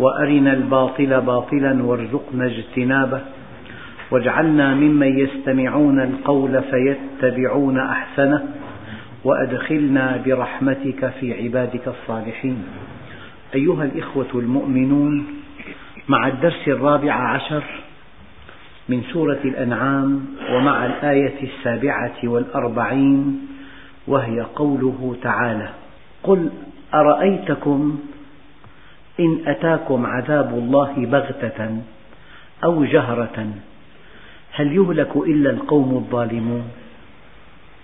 وأرنا 0.00 0.52
الباطل 0.52 1.20
باطلا 1.20 1.82
وارزقنا 1.82 2.46
اجتنابه 2.46 3.20
واجعلنا 4.10 4.74
ممن 4.74 5.18
يستمعون 5.18 6.00
القول 6.00 6.62
فيتبعون 6.62 7.78
أحسنه 7.78 8.48
وأدخلنا 9.24 10.22
برحمتك 10.26 11.12
في 11.20 11.42
عبادك 11.42 11.88
الصالحين. 11.88 12.64
أيها 13.54 13.84
الإخوة 13.84 14.28
المؤمنون 14.34 15.26
مع 16.08 16.28
الدرس 16.28 16.68
الرابع 16.68 17.12
عشر 17.12 17.62
من 18.88 19.02
سورة 19.12 19.38
الأنعام 19.44 20.24
ومع 20.52 20.86
الآية 20.86 21.42
السابعة 21.42 22.16
والأربعين 22.24 23.46
وهي 24.06 24.40
قوله 24.40 25.16
تعالى 25.22 25.68
قل 26.22 26.50
أرأيتكم 26.94 27.98
إن 29.20 29.38
أتاكم 29.46 30.06
عذاب 30.06 30.54
الله 30.54 31.06
بغتة 31.06 31.82
أو 32.64 32.84
جهرة 32.84 33.52
هل 34.52 34.72
يهلك 34.76 35.16
إلا 35.16 35.50
القوم 35.50 35.94
الظالمون؟ 35.94 36.64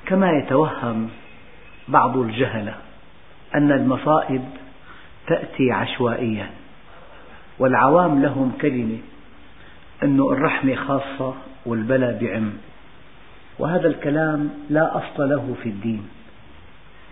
كما 0.06 0.30
يتوهم 0.33 1.08
بعض 1.88 2.16
الجهلة 2.16 2.75
أن 3.55 3.72
المصائب 3.72 4.44
تأتي 5.27 5.72
عشوائيا 5.72 6.50
والعوام 7.58 8.22
لهم 8.22 8.53
كلمة 8.60 8.98
أن 10.03 10.20
الرحمة 10.20 10.75
خاصة 10.75 11.34
والبلاء 11.66 12.19
بعم 12.20 12.53
وهذا 13.58 13.88
الكلام 13.88 14.50
لا 14.70 14.97
أصل 14.97 15.28
له 15.28 15.55
في 15.62 15.69
الدين. 15.69 16.08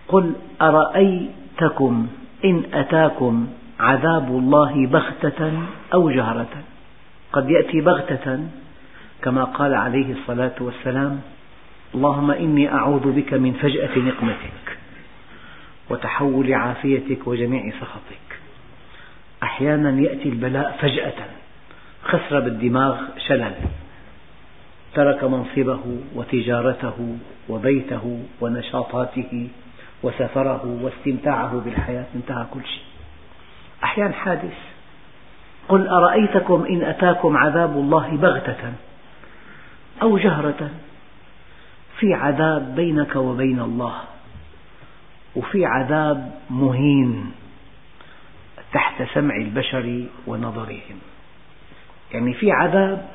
قل 0.07 0.33
أرأيتكم 0.61 2.07
إن 2.45 2.63
أتاكم 2.73 3.47
عذاب 3.79 4.27
الله 4.27 4.87
بغتة 4.87 5.51
أو 5.93 6.09
جهرة. 6.09 6.63
قد 7.33 7.49
يأتي 7.49 7.81
بغتة 7.81 8.47
كما 9.21 9.43
قال 9.43 9.73
عليه 9.73 10.13
الصلاة 10.13 10.55
والسلام 10.59 11.21
اللهم 11.95 12.31
إني 12.31 12.73
أعوذ 12.73 13.11
بك 13.11 13.33
من 13.33 13.53
فجأة 13.53 13.99
نقمتك 13.99 14.77
وتحول 15.89 16.53
عافيتك 16.53 17.27
وجميع 17.27 17.71
سخطك. 17.81 18.39
أحيانا 19.43 20.01
يأتي 20.01 20.29
البلاء 20.29 20.77
فجأة 20.81 21.13
خسر 22.03 22.39
بالدماغ 22.39 22.97
شلل 23.17 23.53
ترك 24.93 25.23
منصبه 25.23 25.83
وتجارته 26.15 27.17
وبيته 27.49 28.19
ونشاطاته 28.41 29.47
وسفره 30.03 30.79
واستمتاعه 30.81 31.61
بالحياة 31.65 32.05
انتهى 32.15 32.45
كل 32.53 32.65
شيء. 32.65 32.94
أحيانا 33.83 34.13
حادث. 34.13 34.57
قل 35.69 35.87
أرأيتكم 35.87 36.65
إن 36.69 36.81
أتاكم 36.81 37.37
عذاب 37.37 37.71
الله 37.77 38.09
بغتة 38.09 38.73
أو 40.01 40.17
جهرة؟ 40.17 40.69
في 41.99 42.13
عذاب 42.13 42.75
بينك 42.75 43.15
وبين 43.15 43.59
الله 43.59 43.95
وفي 45.35 45.65
عذاب 45.65 46.31
مهين 46.49 47.31
تحت 48.73 49.03
سمع 49.13 49.35
البشر 49.35 50.03
ونظرهم. 50.27 50.99
يعني 52.11 52.33
في 52.33 52.51
عذاب 52.51 53.05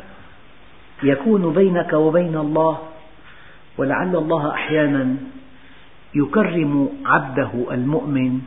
يكون 1.03 1.53
بينك 1.53 1.93
وبين 1.93 2.37
الله 2.37 2.79
ولعل 3.79 4.17
الله 4.17 4.55
أحيانا 4.55 5.17
يكرم 6.15 6.89
عبده 7.07 7.51
المؤمن 7.71 8.41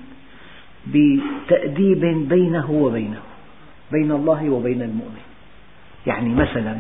بتأديب 0.88 2.30
بينه 2.30 2.72
وبينه 2.72 3.22
بين 3.92 4.12
الله 4.12 4.50
وبين 4.50 4.82
المؤمن. 4.82 5.22
يعني 6.08 6.30
مثلا 6.30 6.78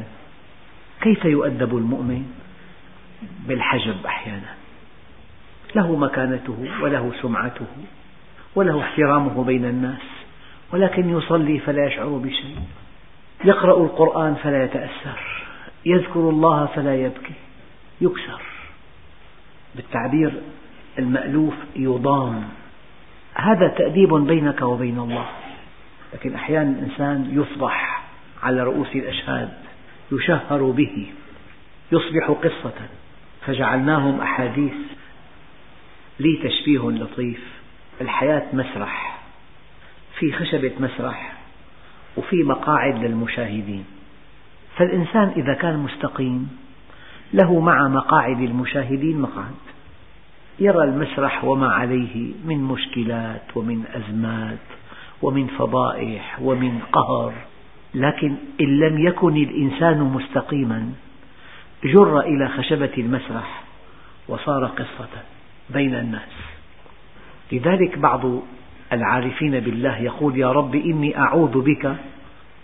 كيف 1.01 1.25
يؤدب 1.25 1.77
المؤمن؟ 1.77 2.25
بالحجب 3.47 4.05
أحيانا. 4.05 4.53
له 5.75 5.95
مكانته 5.95 6.67
وله 6.81 7.11
سمعته 7.21 7.65
وله 8.55 8.81
احترامه 8.81 9.43
بين 9.43 9.65
الناس 9.65 10.01
ولكن 10.71 11.17
يصلي 11.17 11.59
فلا 11.59 11.85
يشعر 11.85 12.07
بشيء. 12.07 12.57
يقرأ 13.45 13.83
القرآن 13.83 14.35
فلا 14.35 14.63
يتأثر. 14.63 15.43
يذكر 15.85 16.19
الله 16.19 16.65
فلا 16.65 16.95
يبكي. 16.95 17.33
يكسر. 18.01 18.41
بالتعبير 19.75 20.31
المألوف 20.99 21.53
يضام. 21.75 22.43
هذا 23.33 23.67
تأديب 23.67 24.13
بينك 24.13 24.61
وبين 24.61 24.99
الله. 24.99 25.25
لكن 26.13 26.35
أحيانا 26.35 26.69
الإنسان 26.69 27.27
يفضح 27.31 28.03
على 28.43 28.63
رؤوس 28.63 28.95
الأشهاد 28.95 29.53
يشهر 30.11 30.63
به 30.63 31.07
يصبح 31.91 32.31
قصة. 32.31 32.73
فجعلناهم 33.45 34.21
أحاديث 34.21 34.73
لي 36.19 36.39
تشبيه 36.43 36.91
لطيف. 36.91 37.43
الحياة 38.01 38.43
مسرح 38.53 39.19
في 40.19 40.31
خشبة 40.31 40.71
مسرح 40.79 41.33
وفي 42.17 42.43
مقاعد 42.43 43.03
للمشاهدين. 43.03 43.85
فالإنسان 44.77 45.33
إذا 45.37 45.53
كان 45.53 45.79
مستقيم 45.79 46.57
له 47.33 47.59
مع 47.59 47.87
مقاعد 47.87 48.39
المشاهدين 48.41 49.21
مقعد. 49.21 49.72
يرى 50.59 50.83
المسرح 50.83 51.43
وما 51.43 51.67
عليه 51.67 52.31
من 52.45 52.63
مشكلات 52.63 53.41
ومن 53.55 53.83
أزمات 53.95 54.57
ومن 55.21 55.47
فضائح 55.47 56.39
ومن 56.41 56.79
قهر. 56.91 57.33
لكن 57.93 58.35
إن 58.61 58.79
لم 58.79 59.07
يكن 59.07 59.37
الإنسان 59.37 59.99
مستقيما 59.99 60.89
جر 61.83 62.19
إلى 62.19 62.47
خشبة 62.47 62.91
المسرح 62.97 63.63
وصار 64.27 64.65
قصة 64.65 65.09
بين 65.69 65.95
الناس. 65.95 66.29
لذلك 67.51 67.97
بعض 67.97 68.21
العارفين 68.93 69.59
بالله 69.59 69.97
يقول 69.97 70.37
يا 70.37 70.51
رب 70.51 70.75
إني 70.75 71.17
أعوذ 71.17 71.61
بك 71.61 71.85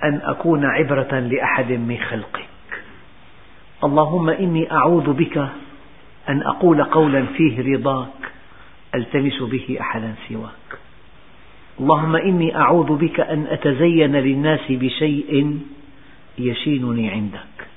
أن 0.04 0.22
أكون 0.24 0.66
عبرة 0.66 1.20
لأحد 1.20 1.72
من 1.72 1.98
خلقك. 2.10 2.50
اللهم 3.84 4.30
إني 4.30 4.72
أعوذ 4.72 5.14
بك 5.14 5.50
أن 6.30 6.42
أقول 6.42 6.84
قولا 6.84 7.26
فيه 7.26 7.76
رضاك 7.76 8.32
ألتمس 8.96 9.42
به 9.42 9.78
أحدا 9.82 10.14
سواك. 10.30 10.80
اللهم 11.80 12.16
إني 12.16 12.56
أعوذ 12.56 12.96
بك 12.96 13.20
أن 13.20 13.48
أتزين 13.50 14.16
للناس 14.16 14.60
بشيء 14.70 15.60
يشينني 16.38 17.10
عندك. 17.10 17.68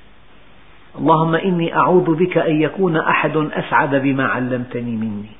اللهم 0.98 1.34
إني 1.34 1.76
أعوذ 1.76 2.14
بك 2.14 2.38
أن 2.38 2.60
يكون 2.60 2.96
أحد 2.96 3.36
أسعد 3.36 3.94
بما 3.94 4.26
علمتني 4.26 4.96
مني. 4.96 5.32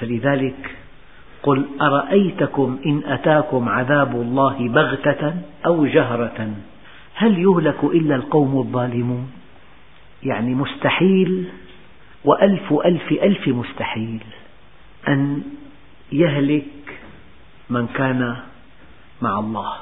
فلذلك 0.00 0.76
قل 1.42 1.64
أرأيتكم 1.80 2.78
إن 2.86 3.02
أتاكم 3.06 3.68
عذاب 3.68 4.14
الله 4.20 4.68
بغتة 4.68 5.34
أو 5.66 5.86
جهرة؟ 5.86 6.54
هل 7.14 7.38
يهلك 7.38 7.84
إلا 7.84 8.14
القوم 8.14 8.58
الظالمون؟ 8.58 9.30
يعني 10.22 10.54
مستحيل 10.54 11.48
وألف 12.24 12.72
ألف 12.72 13.12
ألف 13.12 13.48
مستحيل 13.48 14.20
أن 15.08 15.42
يهلك 16.12 16.64
من 17.70 17.86
كان 17.86 18.36
مع 19.22 19.38
الله. 19.38 19.72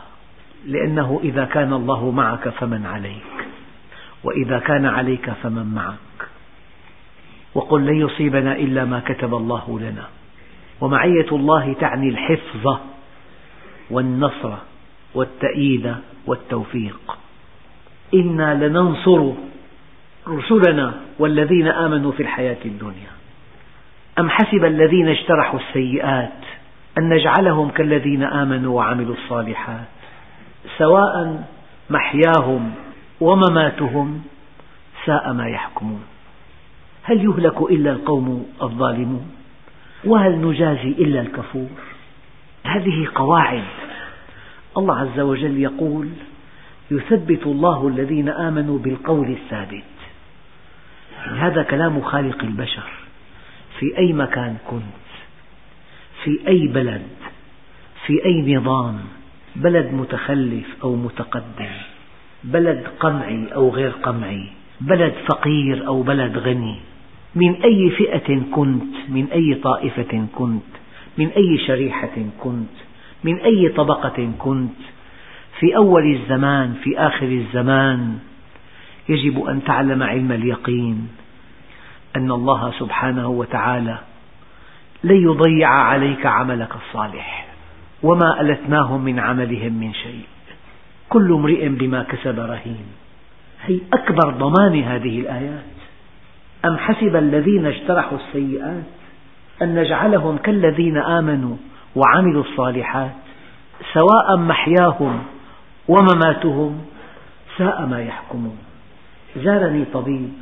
لأنه 0.66 1.20
إذا 1.24 1.44
كان 1.44 1.72
الله 1.72 2.10
معك 2.10 2.48
فمن 2.48 2.86
عليك 2.86 3.46
وإذا 4.24 4.58
كان 4.58 4.86
عليك 4.86 5.30
فمن 5.30 5.66
معك. 5.74 6.28
وقل 7.54 7.86
لن 7.86 8.00
يصيبنا 8.00 8.56
إلا 8.56 8.84
ما 8.84 9.00
كتب 9.00 9.34
الله 9.34 9.80
لنا. 9.80 10.08
ومعية 10.80 11.28
الله 11.32 11.72
تعني 11.72 12.08
الحفظ 12.08 12.78
والنصر 13.90 14.52
والتأييد 15.14 15.94
والتوفيق. 16.26 17.18
إنا 18.14 18.66
لننصر 18.66 19.32
رسلنا 20.28 20.94
والذين 21.18 21.68
آمنوا 21.68 22.12
في 22.12 22.22
الحياة 22.22 22.64
الدنيا. 22.64 23.10
أم 24.18 24.30
حسب 24.30 24.64
الذين 24.64 25.08
اجترحوا 25.08 25.60
السيئات 25.60 26.40
أن 26.98 27.08
نجعلهم 27.08 27.70
كالذين 27.70 28.22
آمنوا 28.22 28.76
وعملوا 28.76 29.14
الصالحات؟ 29.14 29.86
سواء 30.78 31.44
محياهم 31.90 32.72
ومماتهم 33.20 34.22
ساء 35.06 35.32
ما 35.32 35.48
يحكمون. 35.48 36.02
هل 37.02 37.24
يهلك 37.24 37.62
إلا 37.62 37.90
القوم 37.90 38.46
الظالمون؟ 38.62 39.30
وهل 40.04 40.38
نجازي 40.40 40.88
إلا 40.88 41.20
الكفور؟ 41.20 41.68
هذه 42.64 43.08
قواعد. 43.14 43.64
الله 44.78 44.98
عز 44.98 45.20
وجل 45.20 45.58
يقول 45.58 46.08
يثبت 46.90 47.46
الله 47.46 47.88
الذين 47.88 48.28
آمنوا 48.28 48.78
بالقول 48.78 49.30
الثابت. 49.30 49.95
هذا 51.34 51.62
كلام 51.62 52.00
خالق 52.00 52.44
البشر. 52.44 53.06
في 53.78 53.98
أي 53.98 54.12
مكان 54.12 54.56
كنت 54.70 55.06
في 56.24 56.48
أي 56.48 56.66
بلد 56.66 57.06
في 58.06 58.24
أي 58.24 58.54
نظام 58.56 58.98
بلد 59.56 59.92
متخلف 59.92 60.66
أو 60.82 60.96
متقدم 60.96 61.74
بلد 62.44 62.86
قمعي 63.00 63.46
أو 63.54 63.70
غير 63.70 63.90
قمعي 63.90 64.48
بلد 64.80 65.14
فقير 65.26 65.86
أو 65.86 66.02
بلد 66.02 66.38
غني 66.38 66.76
من 67.34 67.62
أي 67.62 67.90
فئة 67.90 68.40
كنت 68.52 68.94
من 69.08 69.26
أي 69.32 69.54
طائفة 69.54 70.26
كنت 70.34 70.72
من 71.18 71.28
أي 71.28 71.58
شريحة 71.66 72.16
كنت 72.40 72.76
من 73.24 73.38
أي 73.38 73.68
طبقة 73.68 74.32
كنت 74.38 74.80
في 75.60 75.76
أول 75.76 76.14
الزمان 76.14 76.74
في 76.84 76.98
آخر 76.98 77.26
الزمان 77.26 78.18
يجب 79.08 79.44
أن 79.44 79.64
تعلم 79.64 80.02
علم 80.02 80.32
اليقين 80.32 81.08
أن 82.16 82.30
الله 82.30 82.72
سبحانه 82.78 83.28
وتعالى 83.28 83.98
لن 85.04 85.16
يضيع 85.16 85.68
عليك 85.68 86.26
عملك 86.26 86.70
الصالح 86.74 87.46
وما 88.02 88.40
ألتناهم 88.40 89.00
من 89.00 89.18
عملهم 89.18 89.72
من 89.72 89.92
شيء. 89.92 90.24
كل 91.08 91.32
امرئ 91.32 91.68
بما 91.68 92.02
كسب 92.02 92.38
رهين. 92.38 92.86
هي 93.64 93.80
أكبر 93.92 94.30
ضمان 94.30 94.82
هذه 94.82 95.20
الآيات. 95.20 95.64
أم 96.64 96.78
حسب 96.78 97.16
الذين 97.16 97.66
اجترحوا 97.66 98.18
السيئات 98.18 98.84
أن 99.62 99.74
نجعلهم 99.74 100.36
كالذين 100.36 100.96
آمنوا 100.96 101.56
وعملوا 101.96 102.42
الصالحات 102.42 103.12
سواء 103.92 104.36
محياهم 104.36 105.22
ومماتهم 105.88 106.80
ساء 107.58 107.86
ما 107.86 108.02
يحكمون. 108.02 108.65
زارني 109.36 109.84
طبيب 109.84 110.32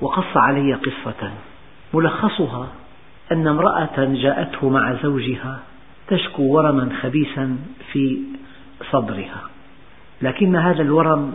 وقص 0.00 0.36
علي 0.36 0.74
قصة 0.74 1.32
ملخصها 1.94 2.68
أن 3.32 3.46
امرأة 3.46 3.96
جاءته 3.98 4.68
مع 4.68 4.94
زوجها 5.02 5.60
تشكو 6.08 6.42
ورما 6.42 6.88
خبيثا 7.02 7.56
في 7.92 8.18
صدرها 8.90 9.42
لكن 10.22 10.56
هذا 10.56 10.82
الورم 10.82 11.32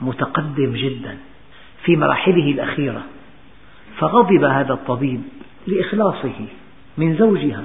متقدم 0.00 0.72
جدا 0.72 1.16
في 1.84 1.96
مراحله 1.96 2.50
الأخيرة 2.50 3.02
فغضب 3.98 4.44
هذا 4.44 4.72
الطبيب 4.72 5.22
لإخلاصه 5.66 6.46
من 6.98 7.16
زوجها 7.16 7.64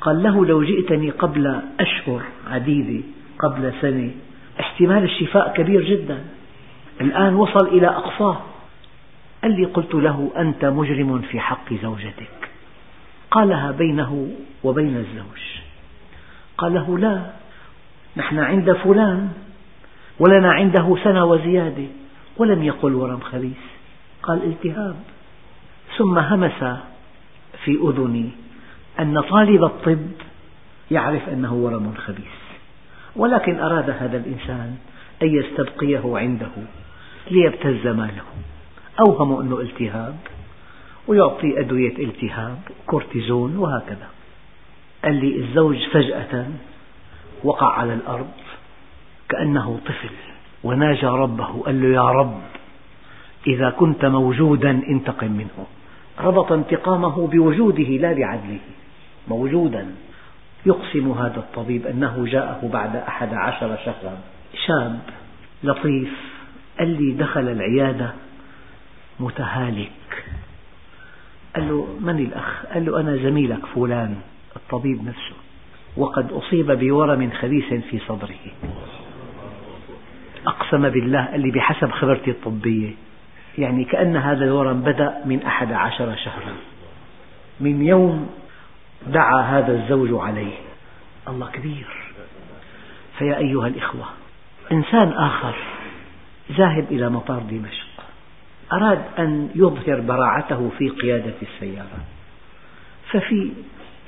قال 0.00 0.22
له 0.22 0.46
لو 0.46 0.64
جئتني 0.64 1.10
قبل 1.10 1.60
أشهر 1.80 2.22
عديدة 2.50 3.04
قبل 3.38 3.72
سنة 3.80 4.10
احتمال 4.60 5.04
الشفاء 5.04 5.52
كبير 5.56 5.84
جدا. 5.84 6.18
الآن 7.00 7.34
وصل 7.34 7.68
إلى 7.68 7.86
أقصاه 7.86 8.40
قال 9.42 9.60
لي 9.60 9.64
قلت 9.64 9.94
له 9.94 10.30
أنت 10.36 10.64
مجرم 10.64 11.18
في 11.18 11.40
حق 11.40 11.74
زوجتك. 11.82 12.50
قالها 13.30 13.70
بينه 13.70 14.28
وبين 14.64 14.96
الزوج. 14.96 15.60
قال 16.58 16.74
له 16.74 16.98
لا 16.98 17.22
نحن 18.16 18.38
عند 18.38 18.72
فلان 18.72 19.32
ولنا 20.18 20.52
عنده 20.52 20.96
سنة 21.04 21.24
وزيادة 21.24 21.86
ولم 22.36 22.62
يقل 22.62 22.94
ورم 22.94 23.20
خبيث. 23.20 23.62
قال 24.22 24.44
التهاب. 24.44 24.96
ثم 25.98 26.18
همس 26.18 26.78
في 27.64 27.78
أذني 27.82 28.30
أن 29.00 29.20
طالب 29.20 29.64
الطب 29.64 30.10
يعرف 30.90 31.28
أنه 31.28 31.54
ورم 31.54 31.94
خبيث. 32.06 32.40
ولكن 33.16 33.60
أراد 33.60 33.90
هذا 33.90 34.16
الإنسان 34.16 34.76
أن 35.22 35.28
يستبقيه 35.28 36.18
عنده. 36.18 36.50
ليبتز 37.30 37.86
ماله 37.86 38.22
أوهم 39.00 39.40
أنه 39.40 39.60
التهاب 39.60 40.16
ويعطي 41.08 41.60
أدوية 41.60 41.98
التهاب 41.98 42.58
كورتيزون 42.86 43.56
وهكذا. 43.56 44.08
قال 45.04 45.14
لي 45.14 45.36
الزوج 45.36 45.76
فجأة 45.92 46.46
وقع 47.44 47.72
على 47.72 47.94
الأرض 47.94 48.30
كأنه 49.28 49.80
طفل 49.86 50.14
وناجى 50.64 51.06
ربه 51.06 51.62
قال 51.62 51.82
له 51.82 51.88
يا 51.88 52.10
رب 52.10 52.40
إذا 53.46 53.70
كنت 53.70 54.04
موجودا 54.04 54.70
انتقم 54.70 55.32
منه. 55.32 55.66
ربط 56.20 56.52
انتقامه 56.52 57.26
بوجوده 57.26 57.82
لا 57.82 58.12
بعدله. 58.12 58.58
موجودا. 59.28 59.86
يقسم 60.66 61.10
هذا 61.10 61.36
الطبيب 61.36 61.86
أنه 61.86 62.24
جاءه 62.26 62.70
بعد 62.72 62.96
أحد 62.96 63.34
عشر 63.34 63.76
شهرا. 63.84 64.18
شاب 64.66 65.00
لطيف 65.64 66.39
قال 66.80 67.02
لي 67.02 67.12
دخل 67.12 67.48
العيادة 67.48 68.12
متهالك. 69.20 70.24
قال 71.56 71.68
له 71.68 71.98
من 72.00 72.18
الأخ؟ 72.18 72.66
قال 72.74 72.86
له 72.86 73.00
أنا 73.00 73.16
زميلك 73.16 73.66
فلان 73.74 74.16
الطبيب 74.56 75.04
نفسه 75.04 75.36
وقد 75.96 76.32
أصيب 76.32 76.70
بورم 76.72 77.30
خبيث 77.40 77.64
في 77.64 77.98
صدره. 78.08 78.38
أقسم 80.46 80.88
بالله 80.88 81.24
قال 81.24 81.40
لي 81.40 81.50
بحسب 81.50 81.90
خبرتي 81.90 82.30
الطبية 82.30 82.90
يعني 83.58 83.84
كأن 83.84 84.16
هذا 84.16 84.44
الورم 84.44 84.80
بدأ 84.80 85.22
من 85.24 85.42
أحد 85.42 85.72
عشر 85.72 86.16
شهرا. 86.16 86.54
من 87.60 87.86
يوم 87.86 88.30
دعا 89.06 89.42
هذا 89.42 89.72
الزوج 89.72 90.08
عليه. 90.12 90.54
الله 91.28 91.50
كبير. 91.50 91.86
فيا 93.18 93.36
أيها 93.36 93.66
الإخوة 93.66 94.04
إنسان 94.72 95.08
آخر 95.08 95.54
ذاهب 96.50 96.86
إلى 96.90 97.10
مطار 97.10 97.42
دمشق. 97.50 97.86
أراد 98.72 99.02
أن 99.18 99.50
يظهر 99.54 100.00
براعته 100.00 100.70
في 100.78 100.88
قيادة 100.88 101.34
السيارة. 101.42 102.00
ففي 103.10 103.50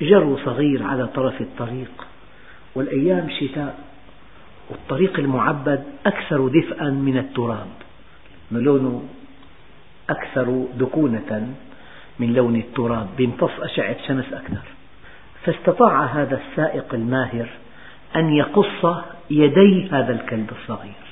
جرو 0.01 0.37
صغير 0.37 0.83
على 0.83 1.07
طرف 1.07 1.41
الطريق 1.41 2.07
والأيام 2.75 3.29
شتاء 3.29 3.79
والطريق 4.69 5.19
المعبد 5.19 5.83
أكثر 6.05 6.47
دفئا 6.47 6.89
من 6.89 7.17
التراب. 7.17 7.67
لونه 8.51 9.03
أكثر 10.09 10.65
دكونة 10.79 11.53
من 12.19 12.33
لون 12.33 12.55
التراب 12.55 13.07
بيمتص 13.17 13.59
أشعة 13.59 14.07
شمس 14.07 14.33
أكثر. 14.33 14.67
فاستطاع 15.43 16.05
هذا 16.05 16.41
السائق 16.41 16.93
الماهر 16.93 17.49
أن 18.15 18.33
يقص 18.33 19.03
يدي 19.29 19.89
هذا 19.91 20.13
الكلب 20.13 20.51
الصغير. 20.51 21.02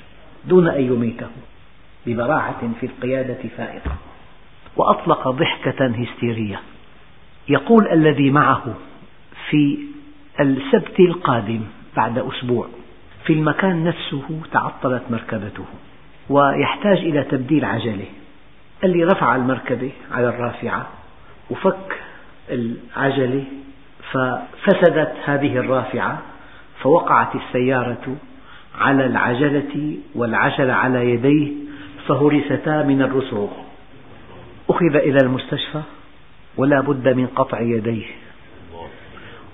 دون 0.44 0.68
أن 0.68 0.80
يميته 0.80 1.28
ببراعة 2.06 2.70
في 2.80 2.86
القيادة 2.86 3.48
فائقة. 3.56 3.96
وأطلق 4.76 5.28
ضحكة 5.28 5.86
هستيرية. 5.86 6.60
يقول 7.48 7.88
الذي 7.88 8.30
معه 8.30 8.74
في 9.50 9.78
السبت 10.40 11.00
القادم 11.00 11.60
بعد 11.96 12.18
أسبوع 12.18 12.66
في 13.24 13.32
المكان 13.32 13.84
نفسه 13.84 14.40
تعطلت 14.52 15.02
مركبته 15.10 15.64
ويحتاج 16.30 16.98
إلى 16.98 17.22
تبديل 17.22 17.64
عجلة. 17.64 18.06
قال 18.82 18.90
لي 18.90 19.04
رفع 19.04 19.36
المركبة 19.36 19.90
على 20.12 20.28
الرافعة 20.28 20.88
وفك 21.50 22.00
العجلة 22.50 23.44
ففسدت 24.12 25.12
هذه 25.24 25.56
الرافعة 25.56 26.22
فوقعت 26.82 27.34
السيارة 27.34 28.16
على 28.78 29.06
العجلة 29.06 29.96
والعجلة 30.14 30.72
على 30.72 31.10
يديه 31.10 31.52
فهرستا 32.06 32.82
من 32.82 33.02
الرسغ 33.02 33.48
أخذ 34.70 34.96
إلى 34.96 35.18
المستشفى 35.22 35.82
ولا 36.56 36.80
بد 36.80 37.08
من 37.08 37.26
قطع 37.26 37.60
يديه. 37.60 38.06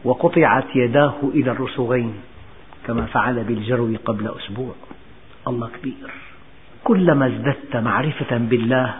وقطعت 0.04 0.76
يداه 0.76 1.14
إلى 1.22 1.50
الرسغين 1.50 2.14
كما 2.87 3.06
فعل 3.06 3.44
بالجرو 3.44 3.94
قبل 4.04 4.30
أسبوع. 4.38 4.75
الله 5.48 5.68
كبير. 5.80 6.10
كلما 6.84 7.26
ازددت 7.26 7.76
معرفة 7.76 8.37
بالله 8.37 8.94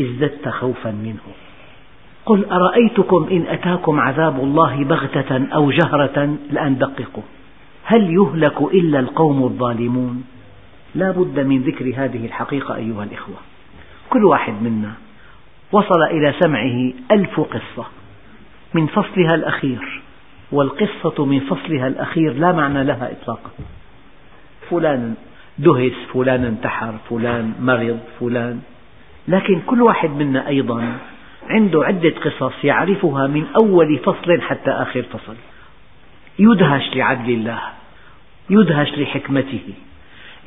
ازددت 0.00 0.48
خوفا 0.48 0.90
منه. 0.90 1.26
قل 2.26 2.44
أرأيتكم 2.44 3.28
إن 3.30 3.46
أتاكم 3.46 4.00
عذاب 4.00 4.40
الله 4.40 4.84
بغتة 4.84 5.46
أو 5.54 5.70
جهرة؟ 5.70 6.36
لأن 6.50 6.78
دققوا. 6.78 7.22
هل 7.88 8.14
يهلك 8.14 8.60
إلا 8.60 9.00
القوم 9.00 9.42
الظالمون؟ 9.44 10.24
لا 10.94 11.10
بد 11.10 11.40
من 11.40 11.62
ذكر 11.62 11.84
هذه 11.96 12.26
الحقيقة 12.26 12.76
أيها 12.76 13.04
الإخوة. 13.04 13.36
كل 14.10 14.24
واحد 14.24 14.62
منا 14.62 14.92
وصل 15.72 16.02
إلى 16.02 16.34
سمعه 16.40 16.92
ألف 17.12 17.40
قصة 17.40 17.86
من 18.74 18.86
فصلها 18.86 19.34
الأخير 19.34 20.02
والقصة 20.52 21.24
من 21.24 21.40
فصلها 21.40 21.86
الأخير 21.86 22.32
لا 22.32 22.52
معنى 22.52 22.84
لها 22.84 23.12
إطلاقا. 23.12 23.50
فلان 24.70 25.14
دهس 25.58 25.92
فلان 26.14 26.44
انتحر 26.44 26.94
فلان 27.10 27.52
مرض 27.60 27.98
فلان. 28.20 28.60
لكن 29.28 29.60
كل 29.66 29.82
واحد 29.82 30.10
منا 30.10 30.48
أيضا 30.48 30.98
عنده 31.48 31.84
عدة 31.84 32.14
قصص 32.24 32.64
يعرفها 32.64 33.26
من 33.26 33.46
أول 33.62 33.98
فصل 33.98 34.40
حتى 34.40 34.70
آخر 34.70 35.02
فصل. 35.02 35.36
يدهش 36.38 36.96
لعدل 36.96 37.30
الله 37.30 37.60
يدهش 38.50 38.98
لحكمته 38.98 39.74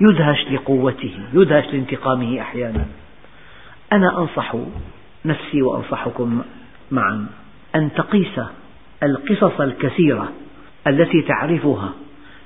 يدهش 0.01 0.51
لقوته 0.51 1.13
يدهش 1.33 1.65
لانتقامه 1.65 2.41
أحيانا. 2.41 2.85
أنا 3.93 4.19
أنصح 4.19 4.55
نفسي 5.25 5.61
وأنصحكم 5.61 6.41
معا 6.91 7.27
أن 7.75 7.89
تقيس 7.93 8.39
القصص 9.03 9.61
الكثيرة 9.61 10.31
التي 10.87 11.21
تعرفها 11.21 11.93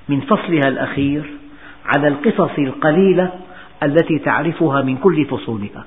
من 0.10 0.22
فصلها 0.22 0.68
الأخير 0.68 1.24
على 1.86 2.08
القصص 2.08 2.60
القليلة 2.60 3.32
التي 3.84 4.20
تعرفها 4.20 4.82
من 4.82 4.98
كل 4.98 5.26
فصولها. 5.26 5.86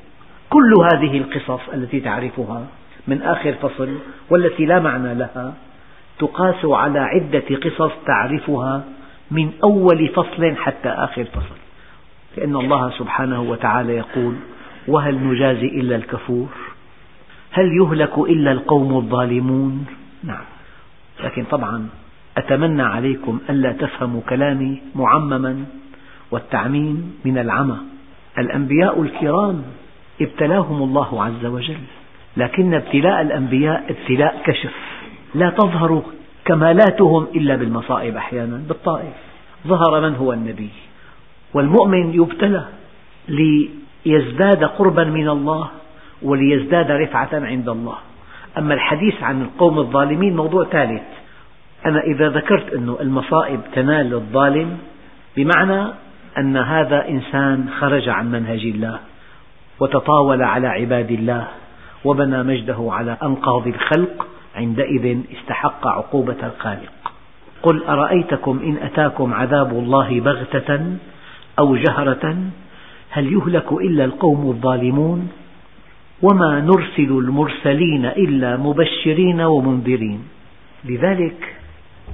كل 0.51 0.75
هذه 0.93 1.19
القصص 1.19 1.69
التي 1.75 2.01
تعرفها 2.01 2.67
من 3.07 3.23
آخر 3.23 3.53
فصل 3.53 3.99
والتي 4.31 4.67
لا 4.67 4.81
معنى 4.81 5.15
لها 5.15 5.55
تقاس 6.19 6.65
على 6.65 6.99
عدة 6.99 7.57
قصص 7.65 7.93
تعرفها 8.07 8.85
من 9.31 9.53
أول 9.65 10.09
فصل 10.09 10.57
حتى 10.57 10.89
آخر 10.89 11.25
فصل. 11.25 11.57
لأن 12.37 12.57
الله 12.57 12.91
سبحانه 12.91 13.43
وتعالى 13.43 13.97
يقول 13.97 14.35
وهل 14.89 15.25
نجازي 15.25 15.67
إلا 15.67 15.97
الكفور؟ 15.97 16.49
هل 17.53 17.77
يهلك 17.81 18.19
إلا 18.19 18.53
القوم 18.53 18.97
الظالمون؟ 18.97 19.87
نعم. 20.25 20.45
لكن 21.25 21.45
طبعا 21.45 21.89
أتمنى 22.37 22.83
عليكم 22.83 23.39
ألا 23.51 23.73
تفهموا 23.73 24.21
كلامي 24.29 24.83
معمما 24.95 25.65
والتعميم 26.31 27.15
من 27.25 27.39
العمى. 27.39 27.77
الأنبياء 28.39 29.03
الكرام 29.03 29.63
ابتلاهم 30.21 30.83
الله 30.83 31.25
عز 31.25 31.47
وجل 31.47 31.79
لكن 32.37 32.75
ابتلاء 32.75 33.23
الأنبياء 33.23 33.85
ابتلاء 33.91 34.43
كشف. 34.45 34.96
لا 35.37 35.51
تظهر 35.51 36.03
كمالاتهم 36.45 37.27
إلا 37.35 37.57
بالمصائب 37.57 38.17
أحيانا 38.17 38.57
بالطائف. 38.69 39.15
ظهر 39.67 40.01
من 40.01 40.17
هو 40.17 40.33
النبي. 40.33 40.71
والمؤمن 41.55 42.15
يبتلى 42.15 42.65
ليزداد 43.29 44.65
قربا 44.65 45.05
من 45.05 45.29
الله 45.29 45.69
وليزداد 46.23 46.91
رفعة 46.91 47.29
عند 47.33 47.69
الله. 47.69 47.97
أما 48.59 48.75
الحديث 48.75 49.23
عن 49.23 49.43
القوم 49.43 49.79
الظالمين 49.79 50.37
موضوع 50.37 50.65
ثالث. 50.65 51.03
أنا 51.87 52.01
إذا 52.01 52.29
ذكرت 52.29 52.75
أن 52.75 52.97
المصائب 53.01 53.61
تنال 53.75 54.15
الظالم 54.15 54.79
بمعنى 55.37 55.93
أن 56.39 56.57
هذا 56.57 57.09
إنسان 57.09 57.69
خرج 57.81 58.09
عن 58.09 58.31
منهج 58.31 58.65
الله 58.65 58.99
وتطاول 59.81 60.43
على 60.43 60.69
عباد 60.69 61.11
الله 61.11 61.49
وبنى 62.05 62.43
مجده 62.43 62.89
على 62.91 63.17
أنقاض 63.23 63.67
الخلق 63.67 64.27
عندئذ 64.57 65.19
استحق 65.33 65.87
عقوبة 65.87 66.47
الخالق. 66.47 67.13
قل 67.63 67.83
أرأيتكم 67.85 68.61
إن 68.65 68.77
أتاكم 68.77 69.35
عذاب 69.35 69.71
الله 69.71 70.21
بغتة 70.21 70.97
أو 71.59 71.77
جهرة؟ 71.77 72.37
هل 73.11 73.33
يهلك 73.33 73.73
إلا 73.73 74.05
القوم 74.05 74.51
الظالمون؟ 74.51 75.29
وما 76.23 76.61
نرسل 76.61 77.19
المرسلين 77.19 78.05
إلا 78.05 78.57
مبشرين 78.57 79.41
ومنذرين. 79.41 80.21
لذلك 80.85 81.57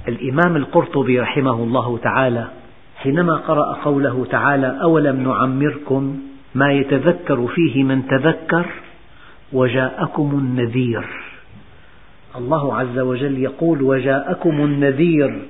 الإمام 0.07 0.55
القرطبي 0.55 1.19
رحمه 1.19 1.53
الله 1.53 1.97
تعالى 1.97 2.47
حينما 2.97 3.33
قرأ 3.33 3.73
قوله 3.73 4.25
تعالى 4.29 4.79
أولم 4.81 5.23
نعمركم 5.23 6.19
ما 6.55 6.71
يتذكر 6.71 7.47
فيه 7.47 7.83
من 7.83 8.07
تذكر؟ 8.07 8.65
وجاءكم 9.53 10.29
النذير. 10.33 11.32
الله 12.37 12.75
عز 12.75 12.99
وجل 12.99 13.37
يقول 13.37 13.81
وجاءكم 13.81 14.65
النذير. 14.65 15.41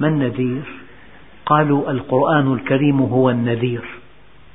ما 0.00 0.08
النذير؟ 0.08 0.62
قالوا 1.46 1.90
القرآن 1.90 2.52
الكريم 2.52 3.00
هو 3.00 3.30
النذير 3.30 3.82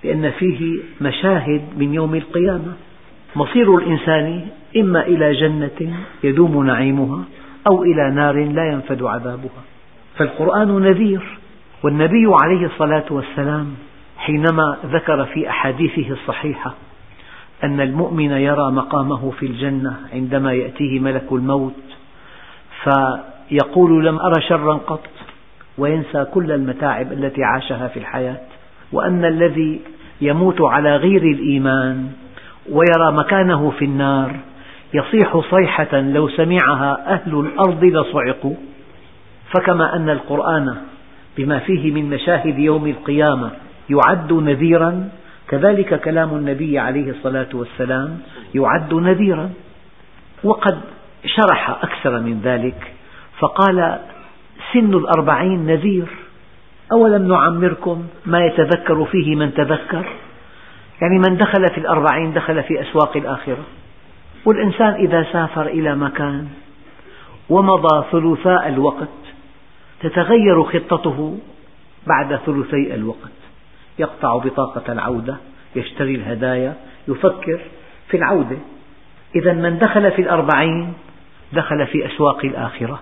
لأن 0.04 0.32
فيه 0.32 0.80
مشاهد 1.02 1.62
من 1.78 1.94
يوم 1.94 2.16
القيامة. 2.16 2.74
مصير 3.36 3.78
الإنسان 3.78 4.48
إما 4.78 5.02
إلى 5.02 5.34
جنة 5.34 5.94
يدوم 6.24 6.66
نعيمها 6.66 7.24
أو 7.68 7.84
إلى 7.84 8.12
نار 8.16 8.46
لا 8.46 8.72
ينفد 8.72 9.04
عذابها. 9.04 9.64
فالقرآن 10.18 10.82
نذير 10.82 11.40
والنبي 11.84 12.32
عليه 12.42 12.66
الصلاة 12.66 13.06
والسلام 13.10 13.76
حينما 14.18 14.78
ذكر 14.86 15.26
في 15.26 15.50
أحاديثه 15.50 16.12
الصحيحة 16.12 16.76
أن 17.64 17.82
المؤمن 17.82 18.32
يرى 18.32 18.72
مقامه 18.72 19.32
في 19.32 19.46
الجنة 19.46 19.96
عندما 20.14 20.54
يأتيه 20.54 21.00
ملك 21.00 21.26
الموت 21.32 21.74
فيقول 22.84 24.06
لم 24.06 24.20
أر 24.20 24.34
شرا 24.50 24.74
قط 24.74 25.10
وينسى 25.78 26.26
كل 26.26 26.52
المتاعب 26.52 27.14
التي 27.14 27.44
عاشها 27.44 27.88
في 27.88 28.00
الحياة 28.00 28.42
وأن 28.92 29.26
الذي 29.26 29.82
يموت 30.22 30.62
على 30.62 30.96
غير 30.96 31.24
الإيمان 31.24 32.12
ويرى 32.72 33.12
مكانه 33.12 33.70
في 33.70 33.86
النار 33.86 34.36
يصيح 34.94 35.42
صيحة 35.52 36.00
لو 36.00 36.30
سمعها 36.30 37.14
أهل 37.14 37.40
الأرض 37.40 37.84
لصعقوا. 37.84 38.56
فكما 39.52 39.96
أن 39.96 40.10
القرآن 40.10 40.76
بما 41.38 41.60
فيه 41.60 41.92
من 41.92 42.10
مشاهد 42.10 42.60
يوم 42.60 42.88
القيامة 42.88 43.52
يعد 43.90 44.34
نذيرا 44.34 45.10
كذلك 45.50 46.02
كلام 46.02 46.36
النبي 46.36 46.80
عليه 46.80 47.12
الصلاة 47.12 47.50
والسلام 47.54 48.20
يعد 48.56 48.94
نذيرا 48.94 49.50
وقد 50.44 50.80
شرح 51.26 51.70
أكثر 51.70 52.20
من 52.20 52.42
ذلك 52.44 52.94
فقال 53.40 54.00
سن 54.74 54.94
الأربعين 54.94 55.66
نذير 55.66 56.08
أولم 56.92 57.28
نعمركم 57.28 58.08
ما 58.26 58.40
يتذكر 58.46 59.06
فيه 59.06 59.36
من 59.36 59.54
تذكر؟ 59.54 60.06
يعني 61.02 61.20
من 61.30 61.38
دخل 61.38 61.66
في 61.74 61.78
الأربعين 61.78 62.34
دخل 62.34 62.64
في 62.64 62.82
أسواق 62.82 63.18
الآخرة. 63.18 63.64
والإنسان 64.46 64.94
إذا 64.94 65.28
سافر 65.34 65.66
إلى 65.66 65.96
مكان 65.96 66.48
ومضى 67.50 68.06
ثلثاء 68.12 68.68
الوقت 68.68 69.08
تتغير 70.02 70.64
خطته 70.64 71.38
بعد 72.08 72.36
ثلثي 72.36 72.96
الوقت. 72.96 73.39
يقطع 74.00 74.38
بطاقة 74.38 74.92
العودة 74.94 75.38
يشتري 75.76 76.16
الهدايا 76.16 76.76
يفكر 77.08 77.60
في 78.10 78.18
العودة. 78.18 78.58
إذا 79.36 79.54
من 79.54 79.78
دخل 79.78 80.12
في 80.12 80.22
الأربعين 80.22 80.94
دخل 81.54 81.88
في 81.88 82.06
أسواق 82.06 82.46
الآخرة. 82.46 83.00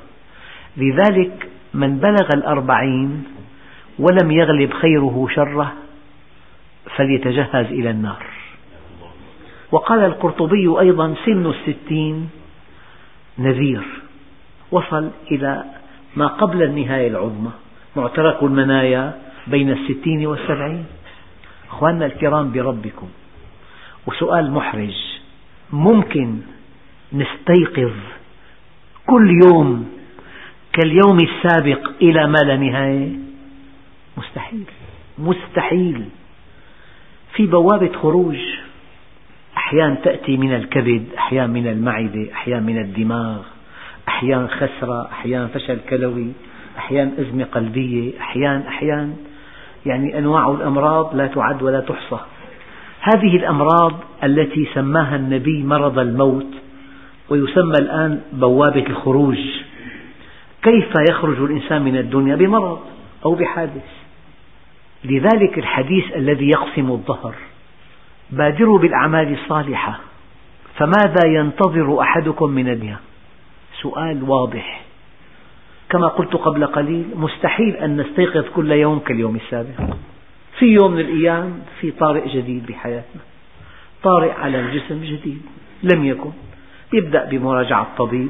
لذلك 0.78 1.50
من 1.74 1.98
بلغ 1.98 2.28
الأربعين 2.34 3.24
ولم 4.00 4.32
يغلب 4.32 4.74
خيره 4.74 5.28
شره 5.36 5.74
فليتجهز 6.96 7.66
إلى 7.66 7.90
النار. 7.90 8.26
وقال 9.72 10.00
القرطبي 10.00 10.80
أيضا 10.80 11.16
سن 11.26 11.46
الستين 11.46 12.30
نذير 13.40 13.84
وصل 14.72 15.10
إلى 15.32 15.64
ما 16.16 16.28
قبل 16.28 16.64
النهاية 16.64 17.08
العظمى 17.08 17.52
معترك 17.96 18.44
المنايا 18.44 19.14
بين 19.52 19.72
الستين 19.72 20.28
والسبعين؟ 20.28 20.86
أخواننا 21.70 22.06
الكرام 22.06 22.52
بربكم 22.52 23.10
وسؤال 24.08 24.52
محرج. 24.52 24.96
ممكن 25.74 26.38
نستيقظ 27.14 27.94
كل 29.08 29.32
يوم 29.46 29.90
كاليوم 30.74 31.18
السابق 31.20 31.90
إلى 32.02 32.28
ما 32.28 32.38
لا 32.38 32.58
نهاية؟ 32.58 33.10
مستحيل. 34.18 34.64
مستحيل. 35.20 36.06
في 37.34 37.46
بوابة 37.46 37.92
خروج 37.94 38.38
أحيانا 39.58 39.96
تأتي 39.96 40.38
من 40.38 40.56
الكبد 40.56 41.06
أحيانا 41.18 41.48
من 41.48 41.68
المعدة 41.68 42.34
أحيانا 42.34 42.62
من 42.62 42.78
الدماغ 42.78 43.42
أحيانا 44.08 44.48
خسرة 44.48 45.10
أحيانا 45.12 45.48
فشل 45.48 45.80
كلوي 45.90 46.32
أحيانا 46.78 47.12
أزمة 47.20 47.44
قلبية 47.44 48.20
أحيانا 48.22 48.68
أحيانا 48.68 49.14
يعني 49.86 50.18
أنواع 50.18 50.52
الأمراض 50.52 51.16
لا 51.16 51.28
تعد 51.28 51.64
ولا 51.64 51.80
تحصى. 51.80 52.20
هذه 53.02 53.36
الأمراض 53.36 53.94
التي 54.24 54.70
سماها 54.74 55.16
النبي 55.16 55.64
مرض 55.64 56.00
الموت 56.00 56.54
ويسمى 57.30 57.76
الآن 57.82 58.22
بوابة 58.34 58.86
الخروج. 58.88 59.38
كيف 60.64 60.94
يخرج 61.10 61.42
الإنسان 61.42 61.82
من 61.82 61.98
الدنيا؟ 61.98 62.36
بمرض 62.36 62.80
أو 63.26 63.36
بحادث. 63.36 63.88
لذلك 65.04 65.58
الحديث 65.58 66.16
الذي 66.16 66.48
يقسم 66.48 66.92
الظهر 66.92 67.34
بادروا 68.30 68.80
بالأعمال 68.80 69.34
الصالحة 69.34 70.00
فماذا 70.78 71.28
ينتظر 71.28 72.02
أحدكم 72.02 72.50
من 72.50 72.70
الدنيا؟ 72.70 72.98
سؤال 73.82 74.24
واضح. 74.24 74.87
كما 75.90 76.08
قلت 76.08 76.36
قبل 76.36 76.66
قليل 76.66 77.06
مستحيل 77.16 77.76
أن 77.76 77.98
نستيقظ 77.98 78.46
كل 78.56 78.72
يوم 78.72 79.00
كاليوم 79.00 79.36
السابق. 79.36 79.96
في 80.60 80.66
يوم 80.66 80.92
من 80.92 81.00
الأيام 81.00 81.60
في 81.82 81.92
طارئ 81.92 82.30
جديد 82.30 82.66
بحياتنا. 82.66 83.22
طارئ 84.04 84.32
على 84.32 84.60
الجسم 84.60 85.02
جديد 85.04 85.42
لم 85.84 86.06
يكن. 86.06 86.32
يبدأ 86.94 87.26
بمراجعة 87.26 87.88
طبيب 87.98 88.30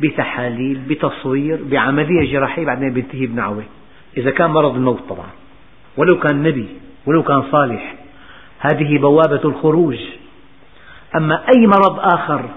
بتحاليل 0.00 0.78
بتصوير 0.88 1.58
بعملية 1.70 2.32
جراحية 2.32 2.64
بعدين 2.64 2.92
بينتهي 2.92 3.26
بنعوة 3.26 3.64
إذا 4.16 4.30
كان 4.30 4.50
مرض 4.50 4.74
الموت 4.74 5.00
طبعا. 5.08 5.30
ولو 5.96 6.18
كان 6.18 6.42
نبي 6.42 6.68
ولو 7.06 7.22
كان 7.22 7.42
صالح 7.52 7.94
هذه 8.58 8.98
بوابة 8.98 9.40
الخروج. 9.44 9.98
أما 11.16 11.42
أي 11.56 11.66
مرض 11.66 11.98
آخر 11.98 12.50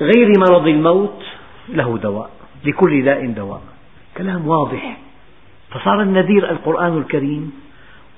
غير 0.00 0.32
مرض 0.38 0.66
الموت 0.66 1.22
له 1.68 1.98
دواء. 1.98 2.39
لكل 2.64 3.04
داء 3.04 3.26
دواء 3.26 3.62
كلام 4.16 4.48
واضح. 4.48 4.96
فصار 5.70 6.02
النذير 6.02 6.50
القرآن 6.50 6.98
الكريم 6.98 7.52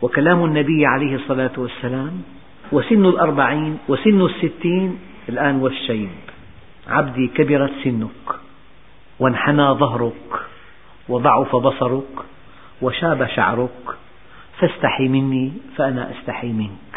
وكلام 0.03 0.45
النبي 0.45 0.87
عليه 0.87 1.15
الصلاة 1.15 1.53
والسلام 1.57 2.23
وسن 2.73 3.07
الأربعين 3.07 3.79
وسن 3.89 4.21
الستين 4.27 4.99
الآن 5.29 5.57
والشيب. 5.57 6.11
عبدي 6.89 7.27
كبرت 7.29 7.73
سنك 7.85 8.29
وانحنى 9.21 9.67
ظهرك 9.73 10.31
وضعف 11.09 11.57
بصرك 11.57 12.15
وشاب 12.83 13.27
شعرك 13.27 13.87
فاستحي 14.59 15.09
مني 15.09 15.53
فأنا 15.77 16.11
أستحي 16.11 16.53
منك. 16.53 16.93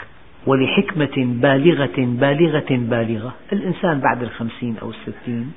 ولحكمة 0.47 1.15
بالغة 1.17 1.97
بالغة 1.97 2.65
بالغة 2.69 3.33
الإنسان 3.53 3.99
بعد 3.99 4.23
الخمسين 4.23 4.77
أو 4.81 4.89
الستين 4.89 5.51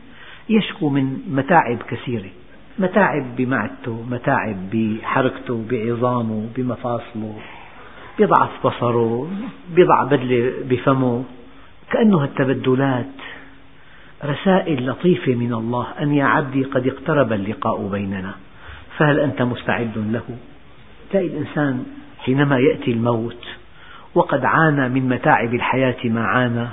يشكو 0.48 0.88
من 0.88 1.18
متاعب 1.30 1.78
كثيرة. 1.90 2.30
متاعب 2.78 3.36
بمعدته 3.36 4.04
متاعب 4.10 4.56
بحركته 4.72 5.64
بعظامه 5.70 6.48
بمفاصله 6.56 7.38
بيضعف 8.18 8.66
بصره 8.66 9.30
بيضع 9.74 10.04
بدلة 10.04 10.52
بفمه. 10.64 11.24
كأنها 11.90 12.24
التبدلات 12.24 13.06
رسائل 14.24 14.90
لطيفة 14.90 15.34
من 15.34 15.52
الله 15.54 15.86
أن 16.00 16.14
يا 16.14 16.24
عبدي 16.24 16.64
قد 16.64 16.86
اقترب 16.86 17.32
اللقاء 17.32 17.88
بيننا 17.88 18.34
فهل 18.96 19.20
أنت 19.20 19.42
مستعد 19.42 19.98
له؟ 19.98 20.36
تلاقي 21.10 21.26
الإنسان 21.26 21.86
حينما 22.18 22.58
يأتي 22.58 22.90
الموت 22.90 23.46
وقد 24.14 24.44
عانى 24.44 24.88
من 24.88 25.08
متاعب 25.08 25.54
الحياة 25.54 25.96
ما 26.04 26.24
عانى 26.24 26.66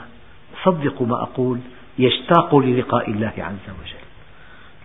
صدقوا 0.63 1.07
ما 1.07 1.21
أقول. 1.21 1.59
يشتاق 1.99 2.55
للقاء 2.55 3.11
الله 3.11 3.33
عز 3.37 3.67
وجل. 3.81 4.05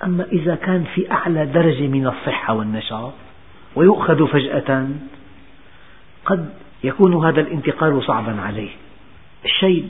أما 0.05 0.25
إذا 0.25 0.55
كان 0.55 0.85
في 0.95 1.13
أعلى 1.13 1.47
درجة 1.47 1.87
من 1.87 2.07
الصحة 2.07 2.55
والنشاط 2.55 3.13
ويؤخذ 3.77 4.27
فجأة 4.29 4.89
قد 6.25 6.51
يكون 6.85 7.25
هذا 7.25 7.41
الانتقال 7.41 8.03
صعبا 8.03 8.41
عليه. 8.41 8.71
الشيب 9.45 9.89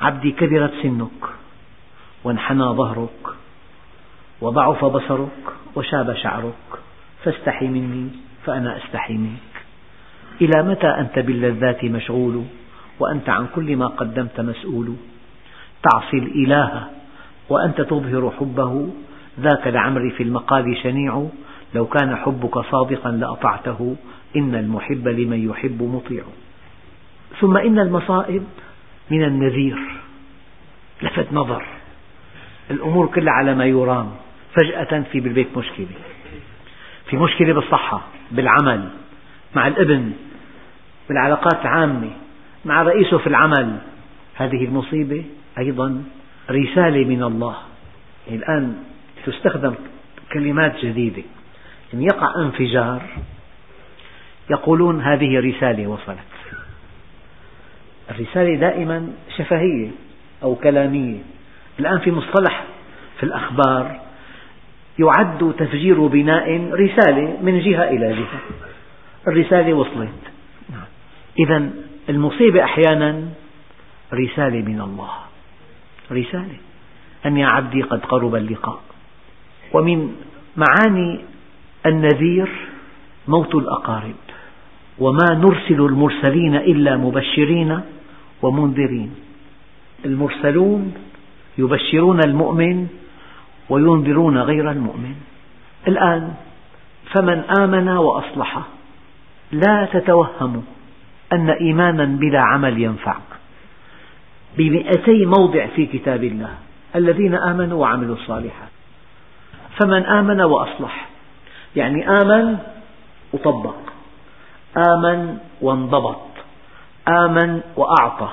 عبدي 0.00 0.32
كبرت 0.32 0.72
سنك 0.82 1.22
وانحنى 2.24 2.64
ظهرك 2.64 3.26
وضعف 4.40 4.84
بصرك 4.84 5.42
وشاب 5.74 6.14
شعرك 6.14 6.70
فاستحي 7.24 7.66
مني 7.66 8.08
فأنا 8.46 8.76
أستحي 8.76 9.14
منك. 9.14 9.54
إلى 10.40 10.62
متى 10.62 10.86
أنت 10.86 11.18
باللذات 11.18 11.84
مشغول 11.84 12.44
وأنت 13.00 13.28
عن 13.28 13.46
كل 13.54 13.76
ما 13.76 13.86
قدمت 13.86 14.40
مسؤول؟ 14.40 14.96
تعصي 15.90 16.16
الإله 16.16 16.88
وأنت 17.48 17.80
تظهر 17.80 18.32
حبه. 18.40 18.88
ذاك 19.40 19.66
لعمري 19.66 20.10
في 20.10 20.22
المقال 20.22 20.76
شنيع. 20.82 21.26
لو 21.74 21.86
كان 21.86 22.16
حبك 22.16 22.58
صادقا 22.58 23.10
لأطعته. 23.10 23.96
إن 24.36 24.54
المحب 24.54 25.08
لمن 25.08 25.50
يحب 25.50 25.82
مطيع. 25.82 26.22
ثم 27.40 27.56
إن 27.56 27.78
المصائب 27.78 28.44
من 29.10 29.24
النذير. 29.24 29.78
لفت 31.02 31.32
نظر. 31.32 31.66
الأمور 32.70 33.06
كلها 33.06 33.32
على 33.32 33.54
ما 33.54 33.64
يرام. 33.64 34.10
فجأة 34.56 35.02
في 35.12 35.20
بالبيت 35.20 35.56
مشكلة. 35.56 35.86
في 37.10 37.16
مشكلة 37.16 37.54
بالصحة 37.54 38.00
بالعمل 38.30 38.88
مع 39.56 39.66
الابن 39.66 40.12
بالعلاقات 41.08 41.60
العامة 41.62 42.10
مع 42.64 42.82
رئيسه 42.82 43.18
في 43.18 43.26
العمل. 43.26 43.78
هذه 44.34 44.64
المصيبة 44.64 45.24
أيضا 45.58 46.04
رسالة 46.50 47.04
من 47.04 47.22
الله. 47.22 47.56
يعني 48.26 48.38
الآن 48.38 48.76
تستخدم 49.26 49.74
كلمات 50.32 50.76
جديدة. 50.76 51.22
إن 51.94 52.02
يقع 52.02 52.34
انفجار 52.36 53.02
يقولون 54.50 55.00
هذه 55.00 55.40
رسالة 55.40 55.86
وصلت. 55.86 56.18
الرسالة 58.10 58.56
دائما 58.56 59.08
شفهية 59.36 59.90
أو 60.42 60.54
كلامية. 60.54 61.18
الآن 61.78 61.98
في 61.98 62.10
مصطلح 62.10 62.64
في 63.18 63.22
الأخبار 63.22 64.00
يعد 64.98 65.54
تفجير 65.58 66.06
بناء 66.06 66.70
رسالة 66.72 67.36
من 67.42 67.60
جهة 67.60 67.88
إلى 67.88 68.14
جهة. 68.14 68.40
الرسالة 69.28 69.74
وصلت. 69.74 70.08
إذا 71.38 71.70
المصيبة 72.08 72.64
أحيانا 72.64 73.28
رسالة 74.12 74.62
من 74.62 74.80
الله. 74.80 75.10
رسالة. 76.12 76.56
أن 77.26 77.36
يا 77.36 77.48
عبدي 77.52 77.82
قد 77.82 78.04
قرب 78.04 78.34
اللقاء. 78.34 78.80
ومن 79.72 80.16
معاني 80.56 81.20
النذير 81.86 82.48
موت 83.28 83.54
الأقارب. 83.54 84.14
وما 84.98 85.26
نرسل 85.30 85.80
المرسلين 85.80 86.56
إلا 86.56 86.96
مبشرين 86.96 87.80
ومنذرين. 88.42 89.14
المرسلون 90.04 90.94
يبشرون 91.58 92.20
المؤمن 92.26 92.86
وينذرون 93.68 94.38
غير 94.38 94.70
المؤمن. 94.70 95.14
الآن 95.88 96.34
فمن 97.12 97.42
آمن 97.58 97.88
وأصلح 97.88 98.62
لا 99.52 99.88
تتوهموا 99.92 100.62
أن 101.32 101.50
إيمانا 101.50 102.04
بلا 102.04 102.40
عمل 102.40 102.82
ينفع 102.82 103.16
بمئتي 104.56 105.24
موضع 105.24 105.66
في 105.66 105.86
كتاب 105.86 106.24
الله 106.24 106.54
الذين 106.96 107.34
آمنوا 107.34 107.80
وعملوا 107.80 108.14
الصالحات. 108.14 108.68
فمن 109.80 110.06
آمن 110.06 110.40
وأصلح 110.40 111.08
يعني 111.76 112.08
آمن 112.08 112.58
وطبق 113.32 113.76
آمن 114.76 115.38
وانضبط 115.60 116.26
آمن 117.08 117.60
وأعطى 117.76 118.28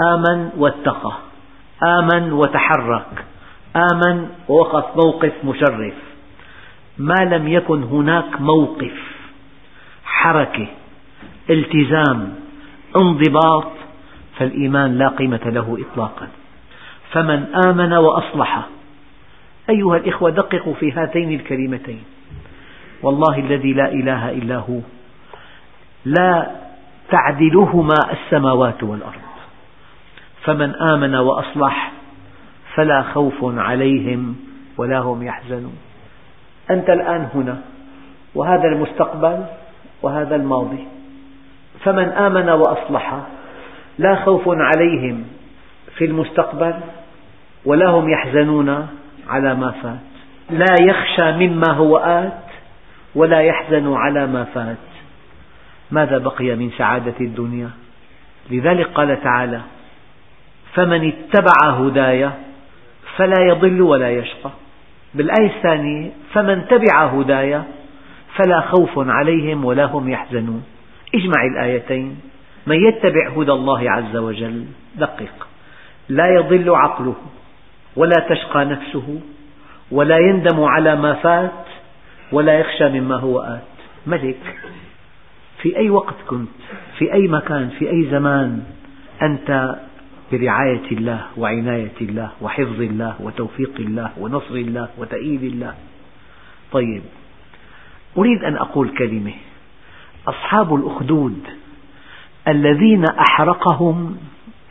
آمن 0.00 0.50
واتقى 0.56 1.12
آمن 1.82 2.32
وتحرك 2.32 3.24
آمن 3.76 4.28
ووقف 4.48 4.96
موقف 4.96 5.32
مشرف. 5.44 5.94
ما 6.98 7.24
لم 7.24 7.48
يكن 7.48 7.82
هناك 7.82 8.40
موقف 8.40 8.98
حركة 10.04 10.68
التزام 11.50 12.34
انضباط 12.96 13.75
فالإيمان 14.38 14.98
لا 14.98 15.08
قيمة 15.08 15.40
له 15.44 15.78
إطلاقا. 15.80 16.28
فمن 17.12 17.54
آمن 17.66 17.92
وأصلح. 17.92 18.62
أيها 19.70 19.96
الإخوة 19.96 20.30
دققوا 20.30 20.74
في 20.74 20.92
هاتين 20.92 21.32
الكلمتين. 21.32 22.04
والله 23.02 23.38
الذي 23.38 23.72
لا 23.72 23.92
إله 23.92 24.30
إلا 24.30 24.56
هو 24.56 24.78
لا 26.04 26.50
تعدلهما 27.10 27.94
السماوات 28.12 28.82
والأرض. 28.82 29.26
فمن 30.44 30.74
آمن 30.74 31.14
وأصلح 31.14 31.92
فلا 32.74 33.02
خوف 33.02 33.34
عليهم 33.42 34.36
ولا 34.78 34.98
هم 34.98 35.22
يحزنون. 35.22 35.78
أنت 36.70 36.90
الآن 36.90 37.28
هنا 37.34 37.60
وهذا 38.34 38.68
المستقبل 38.68 39.44
وهذا 40.02 40.36
الماضي. 40.36 40.86
فمن 41.84 42.08
آمن 42.08 42.48
وأصلح 42.48 43.20
لا 43.98 44.14
خوف 44.14 44.42
عليهم 44.48 45.24
في 45.96 46.04
المستقبل 46.04 46.74
ولا 47.64 47.88
هم 47.90 48.08
يحزنون 48.08 48.88
على 49.28 49.54
ما 49.54 49.70
فات. 49.70 49.98
لا 50.50 50.74
يخشى 50.82 51.32
مما 51.32 51.72
هو 51.72 51.96
آت 51.96 52.46
ولا 53.14 53.40
يحزن 53.40 53.94
على 53.94 54.26
ما 54.26 54.44
فات. 54.44 54.76
ماذا 55.90 56.18
بقي 56.18 56.54
من 56.54 56.70
سعادة 56.78 57.14
الدنيا؟ 57.20 57.70
لذلك 58.50 58.86
قال 58.86 59.22
تعالى 59.22 59.60
فمن 60.74 61.12
اتبع 61.12 61.70
هداي 61.70 62.30
فلا 63.16 63.42
يضل 63.48 63.82
ولا 63.82 64.10
يشقى. 64.10 64.50
بالآية 65.14 65.56
الثانية 65.56 66.10
فمن 66.32 66.66
تبع 66.68 67.06
هداي 67.06 67.62
فلا 68.34 68.60
خوف 68.60 69.08
عليهم 69.08 69.64
ولا 69.64 69.84
هم 69.84 70.08
يحزنون. 70.08 70.64
اجمع 71.14 71.44
الآيتين. 71.52 72.20
من 72.66 72.76
يتبع 72.88 73.28
هدى 73.28 73.52
الله 73.52 73.90
عز 73.90 74.16
وجل 74.16 74.64
دقق. 74.96 75.48
لا 76.08 76.34
يضل 76.34 76.70
عقله 76.70 77.14
ولا 77.96 78.26
تشقى 78.28 78.64
نفسه 78.64 79.20
ولا 79.90 80.18
يندم 80.18 80.64
على 80.64 80.96
ما 80.96 81.14
فات 81.14 81.64
ولا 82.32 82.58
يخشى 82.58 82.88
مما 82.88 83.16
هو 83.16 83.40
آت. 83.40 83.62
ملك 84.06 84.58
في 85.62 85.76
أي 85.76 85.90
وقت 85.90 86.14
كنت 86.26 86.48
في 86.98 87.12
أي 87.12 87.28
مكان 87.28 87.68
في 87.78 87.90
أي 87.90 88.08
زمان 88.10 88.62
أنت 89.22 89.76
برعاية 90.32 90.90
الله 90.92 91.26
وعناية 91.36 91.98
الله 92.00 92.30
وحفظ 92.40 92.80
الله 92.80 93.14
وتوفيق 93.20 93.74
الله 93.78 94.10
ونصر 94.18 94.54
الله 94.54 94.88
وتأييد 94.98 95.42
الله. 95.42 95.74
طيب 96.72 97.02
أريد 98.18 98.44
أن 98.44 98.56
أقول 98.56 98.88
كلمة. 98.88 99.32
أصحاب 100.28 100.74
الأخدود 100.74 101.38
الذين 102.48 103.04
أحرقهم 103.04 104.16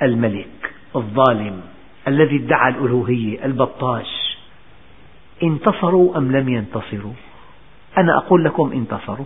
الملك 0.02 0.74
الظالم 0.96 1.62
الذي 2.08 2.36
ادعى 2.36 2.72
الألوهية 2.72 3.46
البطاش 3.46 4.38
انتصروا 5.44 6.18
أم 6.18 6.32
لم 6.32 6.50
ينتصروا؟ 6.50 7.14
أنا 7.98 8.18
أقول 8.18 8.44
لكم 8.44 8.72
انتصروا. 8.72 9.26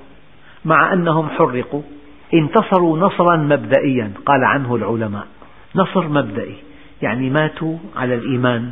مع 0.65 0.93
أنهم 0.93 1.29
حرقوا 1.29 1.81
انتصروا 2.33 2.97
نصرا 2.97 3.37
مبدئيا 3.37 4.11
قال 4.25 4.43
عنه 4.43 4.75
العلماء. 4.75 5.27
نصر 5.75 6.07
مبدئي 6.07 6.55
يعني 7.01 7.29
ماتوا 7.29 7.77
على 7.95 8.15
الإيمان. 8.15 8.71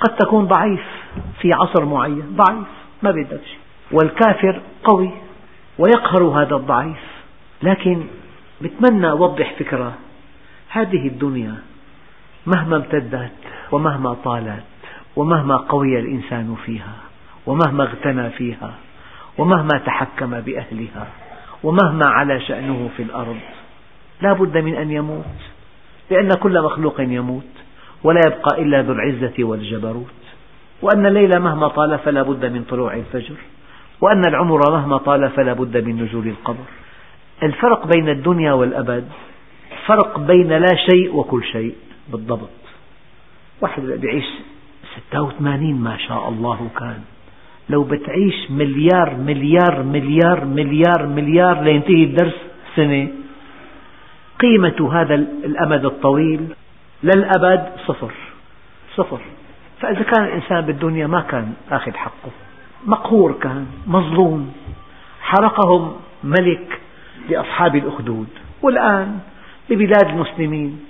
قد 0.00 0.16
تكون 0.16 0.44
ضعيف 0.44 0.82
في 1.40 1.50
عصر 1.52 1.84
معين 1.84 2.36
ضعيف 2.36 2.68
ما 3.02 3.10
بدك 3.10 3.40
شيء. 3.44 3.58
والكافر 3.92 4.60
قوي 4.84 5.10
ويقهر 5.78 6.22
هذا 6.22 6.56
الضعيف 6.56 6.98
لكن 7.62 8.04
بتمنى 8.60 9.10
أوضح 9.10 9.54
فكرة. 9.58 9.94
هذه 10.68 11.06
الدنيا 11.08 11.54
مهما 12.46 12.76
امتدت 12.76 13.32
ومهما 13.72 14.14
طالت 14.14 14.64
ومهما 15.16 15.56
قوي 15.56 15.98
الإنسان 15.98 16.56
فيها 16.64 16.96
ومهما 17.46 17.84
اغتنى 17.84 18.30
فيها 18.30 18.74
ومهما 19.38 19.78
تحكم 19.86 20.40
بأهلها 20.40 21.06
ومهما 21.64 22.06
علا 22.06 22.38
شأنه 22.38 22.90
في 22.96 23.02
الأرض 23.02 23.36
لا 24.22 24.32
بد 24.32 24.58
من 24.58 24.74
أن 24.74 24.90
يموت 24.90 25.24
لأن 26.10 26.28
كل 26.28 26.62
مخلوق 26.62 27.00
يموت 27.00 27.44
ولا 28.04 28.20
يبقى 28.26 28.62
إلا 28.62 28.82
ذو 28.82 28.92
العزة 28.92 29.34
والجبروت. 29.38 30.20
وأن 30.82 31.06
الليل 31.06 31.40
مهما 31.40 31.68
طال 31.68 31.98
فلا 31.98 32.22
بد 32.22 32.46
من 32.46 32.64
طلوع 32.70 32.94
الفجر 32.94 33.34
وأن 34.00 34.22
العمر 34.28 34.70
مهما 34.70 34.96
طال 34.96 35.30
فلا 35.30 35.52
بد 35.52 35.84
من 35.84 36.02
نزول 36.02 36.28
القبر. 36.28 36.64
الفرق 37.42 37.86
بين 37.86 38.08
الدنيا 38.08 38.52
والأبد 38.52 39.08
فرق 39.86 40.18
بين 40.18 40.48
لا 40.48 40.76
شيء 40.90 41.16
وكل 41.16 41.44
شيء 41.44 41.74
بالضبط. 42.08 42.50
واحد 43.60 43.82
بيعيش 43.82 44.24
86 45.10 45.74
ما 45.74 45.96
شاء 45.96 46.28
الله 46.28 46.68
كان. 46.78 47.00
لو 47.70 47.84
بتعيش 47.84 48.50
مليار 48.50 49.16
مليار 49.16 49.82
مليار 49.82 50.44
مليار 50.44 51.06
مليار 51.06 51.62
لينتهي 51.62 52.04
الدرس 52.04 52.36
سنة 52.76 53.08
قيمة 54.40 54.90
هذا 54.92 55.14
الأمد 55.44 55.84
الطويل 55.84 56.46
للأبد 57.02 57.72
صفر. 57.86 58.12
صفر. 58.96 59.20
فإذا 59.80 60.02
كان 60.02 60.24
الإنسان 60.24 60.60
بالدنيا 60.60 61.06
ما 61.06 61.20
كان 61.20 61.52
أخذ 61.70 61.92
حقه. 61.92 62.30
مقهور 62.86 63.32
كان 63.32 63.66
مظلوم. 63.86 64.52
حرقهم 65.20 65.96
ملك 66.24 66.80
لأصحاب 67.28 67.76
الأخدود. 67.76 68.28
والآن 68.62 69.18
ببلاد 69.70 70.08
المسلمين 70.08 70.80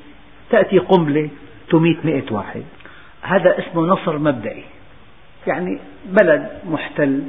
تأتي 0.50 0.78
قنبلة 0.78 1.28
تميت 1.70 2.06
مئة 2.06 2.32
واحد. 2.32 2.62
هذا 3.22 3.58
اسمه 3.58 3.86
نصر 3.86 4.18
مبدئي. 4.18 4.64
يعني 5.46 5.78
بلد 6.06 6.48
محتل 6.64 7.22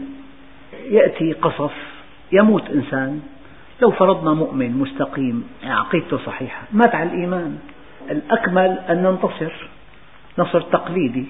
يأتي 0.90 1.34
قصف 1.34 1.74
يموت 2.32 2.70
إنسان. 2.70 3.22
لو 3.82 3.92
فرضنا 3.92 4.34
مؤمن 4.34 4.78
مستقيم 4.78 5.48
عقيدته 5.64 6.18
صحيحة 6.18 6.64
مات 6.72 6.96
على 6.96 7.10
الإيمان. 7.10 7.58
الأكمل 8.12 8.80
أن 8.90 9.04
ننتصر. 9.04 9.54
نصر 10.38 10.62
تقليدي. 10.62 11.26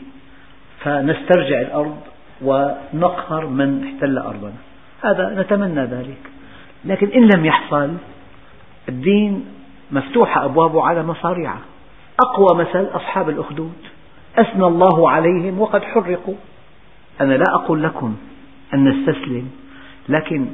فنسترجع 0.79 1.61
الأرض 1.61 1.97
ونقهر 2.41 3.45
من 3.45 3.83
احتل 3.83 4.17
أرضنا. 4.17 4.53
هذا 5.05 5.41
نتمنى 5.41 5.81
ذلك. 5.81 6.31
لكن 6.85 7.07
إن 7.07 7.29
لم 7.35 7.45
يحصل 7.45 7.93
الدين 8.89 9.45
مفتوحة 9.91 10.45
أبوابه 10.45 10.83
على 10.83 11.03
مصاريعه 11.03 11.59
أقوى 12.19 12.59
مثل 12.59 12.87
أصحاب 12.93 13.29
الأخدود. 13.29 13.73
أثنى 14.37 14.65
الله 14.65 15.09
عليهم 15.09 15.59
وقد 15.59 15.83
حرقوا. 15.83 16.35
أنا 17.21 17.33
لا 17.33 17.45
أقول 17.53 17.83
لكم 17.83 18.15
أن 18.73 18.89
نستسلم 18.89 19.49
لكن 20.09 20.47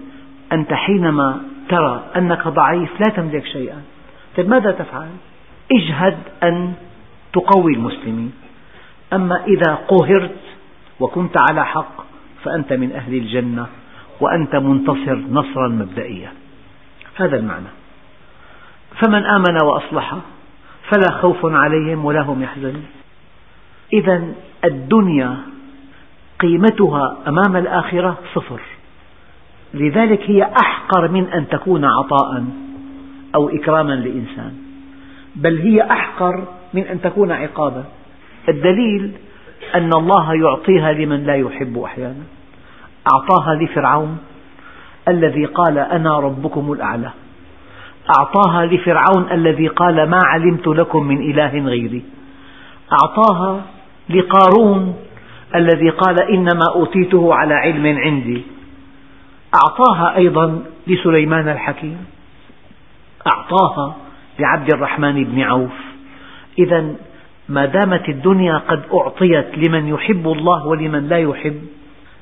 أنت 0.53 0.73
حينما 0.73 1.41
ترى 1.69 2.03
أنك 2.15 2.47
ضعيف 2.47 2.89
لا 2.99 3.13
تملك 3.15 3.45
شيئا. 3.45 3.81
طيب 4.37 4.49
ماذا 4.49 4.71
تفعل؟ 4.71 5.09
اجهد 5.71 6.17
أن 6.43 6.73
تقوي 7.33 7.73
المسلمين. 7.73 8.31
أما 9.13 9.45
إذا 9.45 9.75
قهرت 9.87 10.39
وكنت 10.99 11.35
على 11.49 11.65
حق 11.65 12.05
فأنت 12.43 12.73
من 12.73 12.91
أهل 12.91 13.13
الجنة. 13.13 13.67
وأنت 14.19 14.55
منتصر 14.55 15.15
نصرا 15.31 15.67
مبدئيا. 15.67 16.31
هذا 17.15 17.37
المعنى. 17.37 17.67
فمن 19.01 19.25
آمن 19.25 19.63
وأصلح 19.63 20.17
فلا 20.89 21.11
خوف 21.21 21.37
عليهم 21.43 22.05
ولا 22.05 22.21
هم 22.21 22.43
يحزنون. 22.43 22.85
إذا 23.93 24.23
الدنيا 24.65 25.37
قيمتها 26.39 27.17
أمام 27.27 27.55
الآخرة 27.55 28.17
صفر. 28.35 28.59
لذلك 29.73 30.21
هي 30.29 30.43
أحقر 30.61 31.07
من 31.07 31.27
أن 31.27 31.47
تكون 31.47 31.85
عطاء 31.85 32.45
أو 33.35 33.49
إكراما 33.49 33.93
لإنسان. 33.93 34.53
بل 35.35 35.57
هي 35.57 35.81
أحقر 35.91 36.43
من 36.73 36.81
أن 36.81 37.01
تكون 37.01 37.31
عقابا. 37.31 37.83
الدليل 38.49 39.11
أن 39.75 39.89
الله 39.93 40.33
يعطيها 40.33 40.93
لمن 40.93 41.23
لا 41.23 41.35
يحب 41.35 41.77
أحيانا. 41.79 42.23
أعطاها 43.13 43.55
لفرعون 43.55 44.17
الذي 45.07 45.45
قال 45.45 45.77
أنا 45.77 46.19
ربكم 46.19 46.71
الأعلى. 46.71 47.11
أعطاها 48.17 48.65
لفرعون 48.65 49.31
الذي 49.31 49.67
قال 49.67 50.09
ما 50.09 50.19
علمت 50.23 50.67
لكم 50.67 51.03
من 51.03 51.31
إله 51.31 51.59
غيري. 51.59 52.03
أعطاها 52.91 53.61
لقارون 54.09 54.95
الذي 55.55 55.89
قال 55.89 56.21
إنما 56.21 56.63
أوتيته 56.75 57.33
على 57.33 57.53
علم 57.53 57.97
عندي. 57.97 58.41
أعطاها 59.55 60.15
أيضا 60.15 60.63
لسليمان 60.87 61.49
الحكيم. 61.49 62.05
أعطاها 63.27 63.95
لعبد 64.39 64.73
الرحمن 64.73 65.23
بن 65.23 65.41
عوف. 65.41 65.71
إذا 66.59 66.95
ما 67.49 67.65
دامت 67.65 68.09
الدنيا 68.09 68.57
قد 68.57 68.83
أعطيت 68.93 69.57
لمن 69.57 69.87
يحب 69.87 70.27
الله 70.27 70.67
ولمن 70.67 71.07
لا 71.07 71.17
يحب 71.17 71.61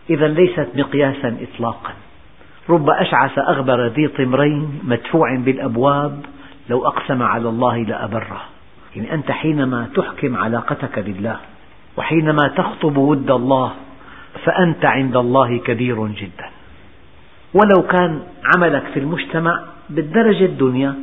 إذا 0.09 0.27
ليست 0.27 0.67
مقياسا 0.75 1.37
إطلاقا. 1.41 1.93
رب 2.69 2.89
أشعث 2.89 3.39
أغبر 3.39 3.87
ذي 3.87 4.07
طمرين 4.07 4.79
مدفوع 4.83 5.35
بالأبواب 5.35 6.25
لو 6.69 6.87
أقسم 6.87 7.23
على 7.23 7.49
الله 7.49 7.83
لأبره. 7.83 8.41
يعني 8.95 9.13
أنت 9.13 9.31
حينما 9.31 9.89
تحكم 9.95 10.37
علاقتك 10.37 10.99
بالله 10.99 11.37
وحينما 11.97 12.47
تخطب 12.57 12.97
ود 12.97 13.31
الله 13.31 13.73
فأنت 14.45 14.85
عند 14.85 15.15
الله 15.15 15.57
كبير 15.57 16.07
جدا. 16.07 16.49
ولو 17.53 17.87
كان 17.87 18.21
عملك 18.55 18.83
في 18.93 18.99
المجتمع 18.99 19.63
بالدرجة 19.89 20.45
الدنيا 20.45 20.95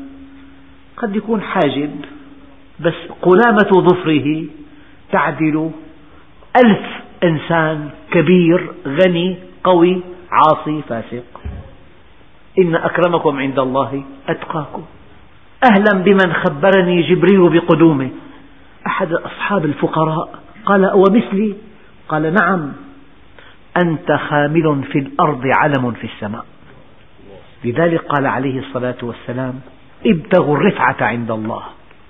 قد 0.97 1.17
يكون 1.17 1.43
حاجب 1.43 1.91
بس 2.81 2.95
قلامة 3.23 3.71
ظفره 3.89 4.45
تعدل 5.13 5.71
ألف 6.65 7.02
إنسان 7.25 7.91
كبير 8.11 8.73
غني 8.87 9.37
قوي 9.65 10.03
عاصي 10.31 10.83
فاسق. 10.89 11.41
إن 12.59 12.75
أكرمكم 12.75 13.39
عند 13.39 13.59
الله 13.59 14.05
أتقاكم. 14.29 14.83
أهلا 15.73 16.03
بمن 16.03 16.33
خبرني 16.33 17.03
جبريل 17.03 17.49
بقدومه. 17.49 18.11
أحد 18.87 19.13
أصحاب 19.13 19.65
الفقراء. 19.65 20.39
قال 20.65 20.85
أو 20.85 21.03
مثلي؟ 21.03 21.55
قال 22.09 22.35
نعم. 22.35 22.73
أنت 23.85 24.13
خامل 24.13 24.85
في 24.93 24.99
الأرض 24.99 25.43
علم 25.45 25.93
في 25.93 26.07
السماء. 26.07 26.45
لذلك 27.65 28.01
قال 28.01 28.27
عليه 28.27 28.59
الصلاة 28.59 28.97
والسلام 29.03 29.61
ابتغوا 30.07 30.57
الرفعة 30.57 30.97
عند 31.01 31.31
الله. 31.31 31.63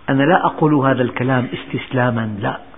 أنا 0.09 0.23
لا 0.23 0.47
أقول 0.47 0.75
هذا 0.75 1.03
الكلام 1.03 1.49
استسلاما 1.55 2.37
لا. 2.41 2.72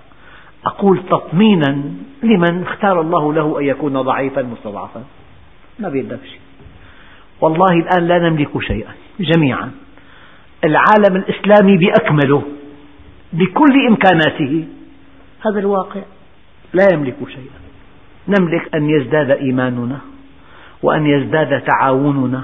أقول 0.66 1.02
تطمينا 1.10 1.82
لمن 2.22 2.62
اختار 2.62 3.00
الله 3.00 3.32
له 3.32 3.60
أن 3.60 3.64
يكون 3.64 4.02
ضعيفا 4.02 4.42
مستضعفا. 4.42 5.04
ما 5.78 5.88
بيدك 5.88 6.20
شيء. 6.24 6.40
والله 7.40 7.72
الآن 7.72 8.08
لا 8.08 8.18
نملك 8.18 8.62
شيئا 8.62 8.92
جميعا. 9.20 9.70
العالم 10.64 11.16
الإسلامي 11.16 11.78
بأكمله 11.78 12.42
بكل 13.32 13.86
إمكاناته. 13.88 14.64
هذا 15.46 15.58
الواقع 15.58 16.00
لا 16.74 16.84
يملك 16.92 17.16
شيئا. 17.28 17.60
نملك 18.28 18.74
أن 18.74 18.90
يزداد 18.90 19.30
إيماننا 19.30 19.98
وأن 20.82 21.06
يزداد 21.06 21.60
تعاوننا 21.60 22.42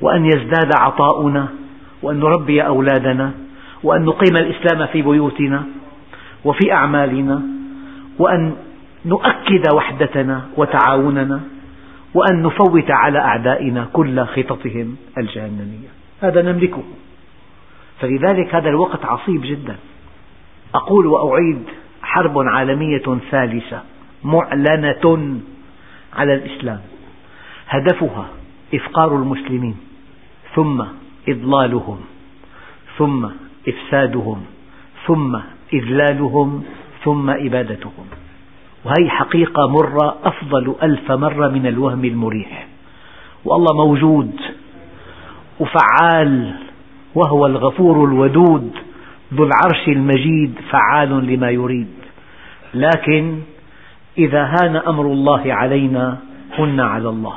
وأن 0.00 0.26
يزداد 0.26 0.70
عطاؤنا 0.80 1.48
وأن 2.02 2.20
نربي 2.20 2.66
أولادنا 2.66 3.32
وأن 3.82 4.04
نقيم 4.04 4.36
الإسلام 4.36 4.86
في 4.86 5.02
بيوتنا. 5.02 5.62
وفي 6.44 6.72
أعمالنا 6.72 7.42
وأن 8.18 8.56
نؤكد 9.04 9.74
وحدتنا 9.74 10.48
وتعاوننا 10.56 11.40
وأن 12.14 12.42
نفوت 12.42 12.90
على 12.90 13.18
أعدائنا 13.18 13.88
كل 13.92 14.24
خططهم 14.24 14.96
الجهنمية. 15.18 15.88
هذا 16.22 16.42
نملكه. 16.42 16.82
فلذلك 18.00 18.54
هذا 18.54 18.68
الوقت 18.68 19.04
عصيب 19.04 19.40
جدا. 19.42 19.76
أقول 20.74 21.06
وأعيد 21.06 21.62
حرب 22.02 22.38
عالمية 22.38 23.18
ثالثة 23.30 23.82
معلنة 24.24 25.40
على 26.16 26.34
الإسلام. 26.34 26.80
هدفها 27.68 28.28
إفقار 28.74 29.16
المسلمين 29.16 29.76
ثم 30.54 30.84
إضلالهم 31.28 32.00
ثم 32.98 33.28
إفسادهم 33.68 34.44
ثم 35.06 35.38
إذلالهم 35.72 36.62
ثم 37.04 37.30
إبادتهم. 37.30 38.06
وهي 38.84 39.10
حقيقة 39.10 39.68
مرة 39.68 40.16
أفضل 40.24 40.74
ألف 40.82 41.12
مرة 41.12 41.48
من 41.48 41.66
الوهم 41.66 42.04
المريح. 42.04 42.66
والله 43.44 43.86
موجود 43.86 44.40
وفعال 45.60 46.54
وهو 47.14 47.46
الغفور 47.46 48.04
الودود 48.04 48.72
ذو 49.34 49.44
العرش 49.44 49.88
المجيد 49.88 50.54
فعال 50.70 51.26
لما 51.26 51.50
يريد. 51.50 51.88
لكن 52.74 53.38
إذا 54.18 54.44
هان 54.44 54.76
أمر 54.76 55.06
الله 55.06 55.54
علينا 55.54 56.18
هن 56.58 56.80
على 56.80 57.08
الله. 57.08 57.34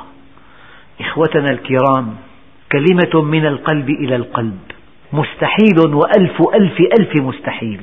إخوتنا 1.00 1.50
الكرام 1.50 2.14
كلمة 2.72 3.22
من 3.22 3.46
القلب 3.46 3.90
إلى 3.90 4.16
القلب. 4.16 4.58
مستحيل 5.12 5.94
وألف 5.94 6.42
ألف 6.54 6.80
ألف 7.00 7.16
مستحيل. 7.16 7.80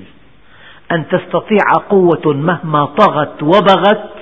أن 0.91 1.07
تستطيع 1.07 1.65
قوة 1.89 2.33
مهما 2.33 2.85
طغت 2.85 3.43
وبغت 3.43 4.13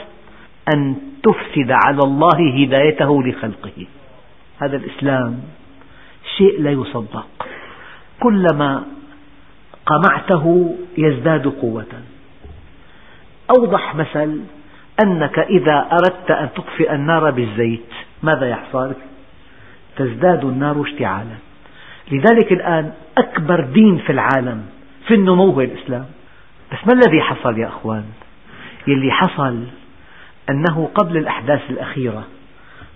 أن 0.75 0.95
تفسد 1.23 1.71
على 1.71 1.99
الله 2.03 2.63
هدايته 2.63 3.23
لخلقه. 3.23 3.85
هذا 4.59 4.77
الإسلام 4.77 5.39
شيء 6.37 6.61
لا 6.61 6.71
يصدق. 6.71 7.27
كلما 8.19 8.83
قمعته 9.85 10.75
يزداد 10.97 11.47
قوة. 11.47 11.93
أوضح 13.57 13.95
مثل 13.95 14.41
أنك 15.03 15.39
إذا 15.39 15.87
أردت 15.91 16.31
أن 16.31 16.49
تطفئ 16.55 16.93
النار 16.93 17.31
بالزيت 17.31 17.89
ماذا 18.23 18.49
يحصل؟ 18.49 18.93
تزداد 19.97 20.45
النار 20.45 20.81
اشتعالا. 20.81 21.35
لذلك 22.11 22.51
الآن 22.51 22.91
أكبر 23.17 23.61
دين 23.61 23.97
في 23.97 24.11
العالم 24.11 24.65
في 25.07 25.13
النمو 25.13 25.51
هو 25.51 25.61
الإسلام. 25.61 26.05
بس 26.71 26.77
ما 26.87 26.93
الذي 26.93 27.21
حصل 27.21 27.57
يا 27.57 27.67
أخوان؟ 27.67 28.05
يلي 28.87 29.11
حصل 29.11 29.63
أنه 30.49 30.89
قبل 30.95 31.17
الأحداث 31.17 31.61
الأخيرة 31.69 32.23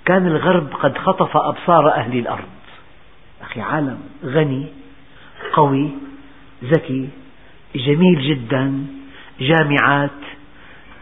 كان 0.05 0.27
الغرب 0.27 0.67
قد 0.73 0.97
خطف 0.97 1.37
أبصار 1.37 1.89
أهل 1.91 2.19
الأرض. 2.19 2.49
أخي 3.41 3.61
عالم 3.61 3.99
غني 4.25 4.65
قوي 5.53 5.89
ذكي 6.63 7.09
جميل 7.75 8.21
جدا 8.21 8.85
جامعات 9.39 10.09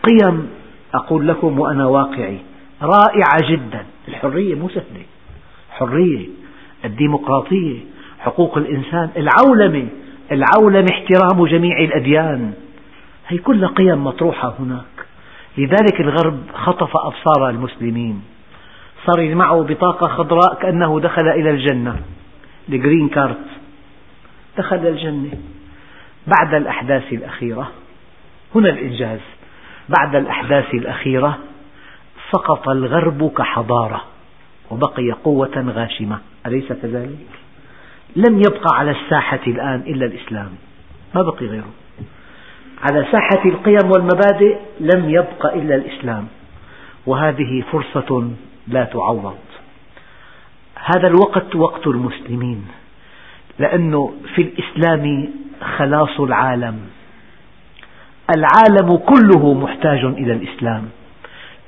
قيم 0.04 0.50
أقول 0.94 1.28
لكم 1.28 1.60
وأنا 1.60 1.86
واقعي 1.86 2.38
رائعة 2.82 3.38
جدا. 3.50 3.86
الحرية 4.08 4.56
مو 4.56 4.70
سهلة. 4.70 5.06
حرية 5.72 6.28
الديمقراطية 6.86 7.80
حقوق 8.20 8.58
الإنسان 8.58 9.10
العولمة 9.18 9.88
العولمة 10.32 10.86
احترام 10.92 11.46
جميع 11.46 11.80
الأديان. 11.80 12.54
هي 13.28 13.38
كلها 13.38 13.70
قيم 13.70 14.04
مطروحة 14.04 14.54
هناك. 14.60 15.06
لذلك 15.58 16.02
الغرب 16.02 16.44
خطف 16.54 16.98
أبصار 16.98 17.50
المسلمين. 17.50 18.24
صار 19.06 19.36
معه 19.36 19.64
بطاقة 19.64 20.08
خضراء 20.08 20.60
كأنه 20.62 21.00
دخل 21.00 21.28
إلى 21.28 21.50
الجنة. 21.50 21.96
الجرين 22.70 23.10
كارت. 23.10 23.46
دخل 24.58 24.88
الجنة. 24.88 25.32
بعد 26.28 26.54
الأحداث 26.54 27.14
الأخيرة 27.14 27.72
هنا 28.56 28.70
الإنجاز. 28.70 29.20
بعد 30.00 30.16
الأحداث 30.16 30.74
الأخيرة 30.74 31.38
سقط 32.32 32.70
الغرب 32.70 33.32
كحضارة 33.38 34.02
وبقي 34.72 35.12
قوة 35.12 35.72
غاشمة. 35.76 36.20
أليس 36.46 36.74
كذلك؟ 36.74 37.39
لم 38.16 38.38
يبقى 38.38 38.78
على 38.78 38.92
الساحة 38.92 39.40
الآن 39.48 39.80
إلا 39.88 40.06
الإسلام. 40.06 40.50
ما 41.16 41.22
بقي 41.22 41.46
غيره. 41.46 41.72
على 42.82 43.06
ساحة 43.12 43.46
القيم 43.46 43.92
والمبادئ 43.92 44.58
لم 44.80 45.10
يبق 45.10 45.54
إلا 45.54 45.76
الإسلام. 45.76 46.28
وهذه 47.06 47.64
فرصة 47.72 48.32
لا 48.68 48.84
تعوض. 48.84 49.38
هذا 50.76 51.08
الوقت 51.08 51.56
وقت 51.56 51.88
المسلمين. 51.88 52.68
لأنه 53.60 54.14
في 54.36 54.42
الإسلام 54.42 55.30
خلاص 55.78 56.20
العالم. 56.20 56.80
العالم 58.38 58.98
كله 58.98 59.54
محتاج 59.54 60.06
إلى 60.06 60.34
الإسلام. 60.34 60.90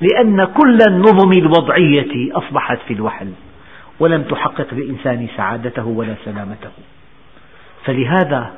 لأن 0.02 0.46
كل 0.46 0.78
النظم 0.88 1.32
الوضعية 1.32 2.38
أصبحت 2.38 2.80
في 2.88 2.94
الوحل. 2.94 3.32
ولم 4.02 4.24
تحقق 4.24 4.74
للإنسان 4.74 5.28
سعادته 5.38 5.86
ولا 5.86 6.16
سلامته. 6.26 6.72
فلهذا 7.86 8.54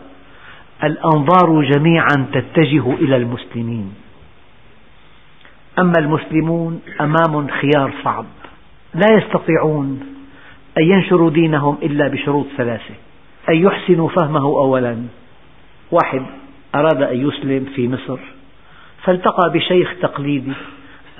الأنظار 0.83 1.61
جميعا 1.61 2.27
تتجه 2.33 2.93
إلى 2.93 3.15
المسلمين. 3.15 3.95
أما 5.79 5.93
المسلمون 5.97 6.81
أمام 7.01 7.47
خيار 7.47 7.93
صعب. 8.03 8.25
لا 8.93 9.17
يستطيعون 9.17 10.15
أن 10.77 10.83
ينشروا 10.83 11.29
دينهم 11.29 11.77
إلا 11.83 12.07
بشروط 12.07 12.45
ثلاثة. 12.57 12.95
أن 13.49 13.55
يحسنوا 13.55 14.09
فهمه 14.09 14.45
أولا. 14.45 14.97
واحد 15.91 16.21
أراد 16.75 17.01
أن 17.01 17.27
يسلم 17.27 17.65
في 17.75 17.87
مصر. 17.87 18.19
فالتقى 19.03 19.51
بشيخ 19.53 19.93
تقليدي. 20.01 20.53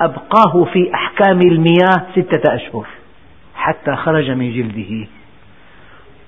أبقاه 0.01 0.63
في 0.73 0.93
أحكام 0.93 1.39
المياه 1.41 2.05
ستة 2.11 2.55
أشهر. 2.55 2.87
حتى 3.63 3.95
خرج 3.95 4.31
من 4.31 4.53
جلده 4.53 5.07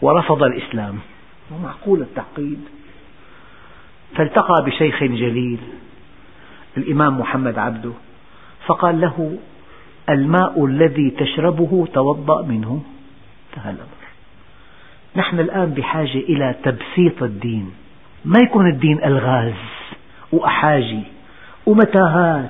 ورفض 0.02 0.44
الإسلام. 0.44 1.00
معقول 1.64 2.02
التعقيد. 2.02 2.60
فالتقى 4.16 4.66
بشيخ 4.66 5.04
جليل 5.04 5.60
الإمام 6.78 7.20
محمد 7.20 7.58
عبده 7.58 7.92
فقال 8.66 9.02
له 9.02 9.38
الماء 10.10 10.66
الذي 10.66 11.10
تشربه 11.10 11.88
توضأ 11.94 12.42
منه. 12.42 12.84
انتهى 13.50 13.72
الأمر. 13.72 14.06
نحن 15.16 15.40
الآن 15.40 15.70
بحاجة 15.70 16.18
إلى 16.18 16.56
تبسيط 16.64 17.24
الدين. 17.24 17.72
ما 18.26 18.40
يكون 18.44 18.70
الدين 18.70 19.04
ألغاز 19.04 19.54
وأحاجي 20.32 21.04
ومتاهات 21.66 22.50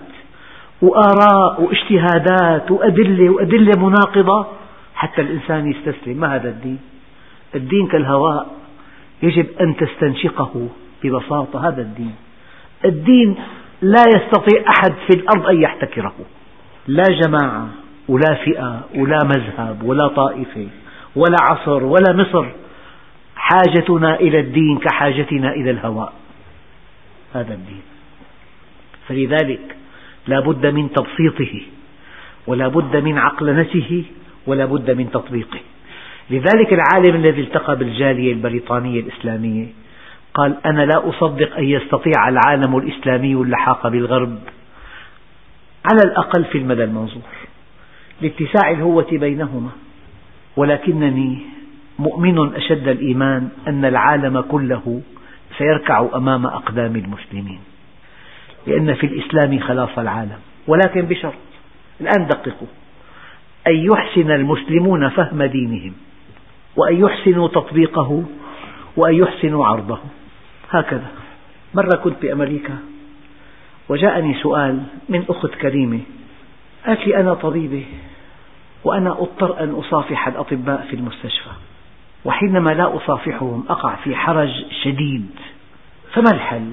وآراء 0.81 1.61
واجتهادات 1.61 2.71
وأدلة 2.71 3.29
وأدلة 3.29 3.87
مناقضة؟ 3.89 4.64
حتى 4.95 5.21
الإنسان 5.21 5.71
يستسلم. 5.71 6.17
ما 6.17 6.35
هذا 6.35 6.49
الدين؟ 6.49 6.79
الدين 7.55 7.87
كالهواء. 7.87 8.55
يجب 9.23 9.47
أن 9.61 9.75
تستنشقه 9.77 10.69
ببساطة. 11.03 11.67
هذا 11.67 11.81
الدين. 11.81 12.15
الدين 12.85 13.35
لا 13.81 14.03
يستطيع 14.15 14.63
أحد 14.69 14.93
في 15.07 15.19
الأرض 15.19 15.45
أن 15.45 15.61
يحتكره. 15.61 16.15
لا 16.87 17.03
جماعة 17.21 17.67
ولا 18.09 18.33
فئة 18.45 18.81
ولا 18.95 19.19
مذهب 19.23 19.83
ولا 19.83 20.07
طائفة 20.07 20.67
ولا 21.15 21.37
عصر 21.41 21.83
ولا 21.83 22.13
مصر. 22.13 22.45
حاجتنا 23.35 24.19
إلى 24.19 24.39
الدين 24.39 24.77
كحاجتنا 24.77 25.53
إلى 25.53 25.71
الهواء. 25.71 26.13
هذا 27.33 27.53
الدين. 27.53 27.81
فلذلك 29.07 29.75
لا 30.27 30.39
بد 30.39 30.65
من 30.65 30.91
تبسيطه 30.91 31.61
ولا 32.47 32.67
بد 32.67 33.03
من 33.03 33.17
عقلنته 33.17 34.03
ولا 34.47 34.65
بد 34.65 34.91
من 34.91 35.11
تطبيقه. 35.11 35.59
لذلك 36.29 36.73
العالم 36.73 37.15
الذي 37.15 37.41
التقى 37.41 37.75
بالجالية 37.75 38.33
البريطانية 38.33 38.99
الإسلامية 38.99 39.65
قال 40.33 40.55
أنا 40.65 40.85
لا 40.85 41.09
أصدق 41.09 41.57
أن 41.57 41.63
يستطيع 41.63 42.29
العالم 42.29 42.77
الإسلامي 42.77 43.33
اللحاق 43.33 43.87
بالغرب 43.87 44.39
على 45.91 45.99
الأقل 46.05 46.45
في 46.45 46.57
المدى 46.57 46.83
المنظور. 46.83 47.21
لاتساع 48.21 48.71
الهوة 48.71 49.07
بينهما 49.11 49.69
ولكنني 50.57 51.39
مؤمن 51.99 52.55
أشد 52.55 52.87
الإيمان 52.87 53.49
أن 53.67 53.85
العالم 53.85 54.41
كله 54.41 55.01
سيركع 55.57 56.07
أمام 56.15 56.45
أقدام 56.45 56.95
المسلمين. 56.95 57.59
لأن 58.67 58.93
في 58.93 59.05
الإسلام 59.05 59.59
خلاص 59.59 59.99
العالم 59.99 60.39
ولكن 60.67 61.01
بشرط 61.01 61.33
الآن 62.01 62.27
دققوا. 62.27 62.67
أن 63.67 63.75
يحسن 63.75 64.31
المسلمون 64.31 65.09
فهم 65.09 65.43
دينهم 65.43 65.93
وأن 66.75 66.99
يحسنوا 66.99 67.47
تطبيقه 67.47 68.23
وأن 68.97 69.15
يحسنوا 69.15 69.65
عرضه. 69.65 69.99
هكذا. 70.69 71.07
مرة 71.73 71.95
كنت 71.95 72.21
بأمريكا 72.21 72.77
وجاءني 73.89 74.33
سؤال 74.33 74.83
من 75.09 75.23
أخت 75.29 75.55
كريمة. 75.55 75.99
قالت 76.85 77.07
لي 77.07 77.17
أنا 77.17 77.33
طبيبة 77.33 77.85
وأنا 78.83 79.11
أضطر 79.11 79.63
أن 79.63 79.69
أصافح 79.69 80.27
الأطباء 80.27 80.87
في 80.89 80.95
المستشفى 80.95 81.49
وحينما 82.25 82.73
لا 82.73 82.95
أصافحهم 82.95 83.65
أقع 83.69 83.95
في 83.95 84.15
حرج 84.15 84.49
شديد. 84.83 85.29
فما 86.13 86.31
الحل؟ 86.33 86.71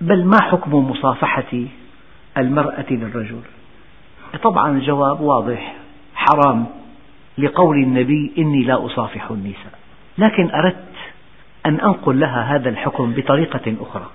بل 0.00 0.24
ما 0.24 0.42
حكم 0.42 0.90
مصافحة 0.90 1.64
المرأة 2.38 2.86
للرجل؟ 2.90 3.40
طبعا 4.42 4.70
الجواب 4.70 5.20
واضح. 5.20 5.79
حرام 6.14 6.66
لقول 7.38 7.76
النبي 7.76 8.32
إني 8.38 8.62
لا 8.62 8.86
أصافح 8.86 9.30
النساء. 9.30 9.78
لكن 10.18 10.50
أردت 10.50 10.76
أن 11.66 11.80
أنقل 11.80 12.20
لها 12.20 12.56
هذا 12.56 12.68
الحكم 12.68 13.12
بطريقة 13.12 13.74
أخرى. 13.80 14.06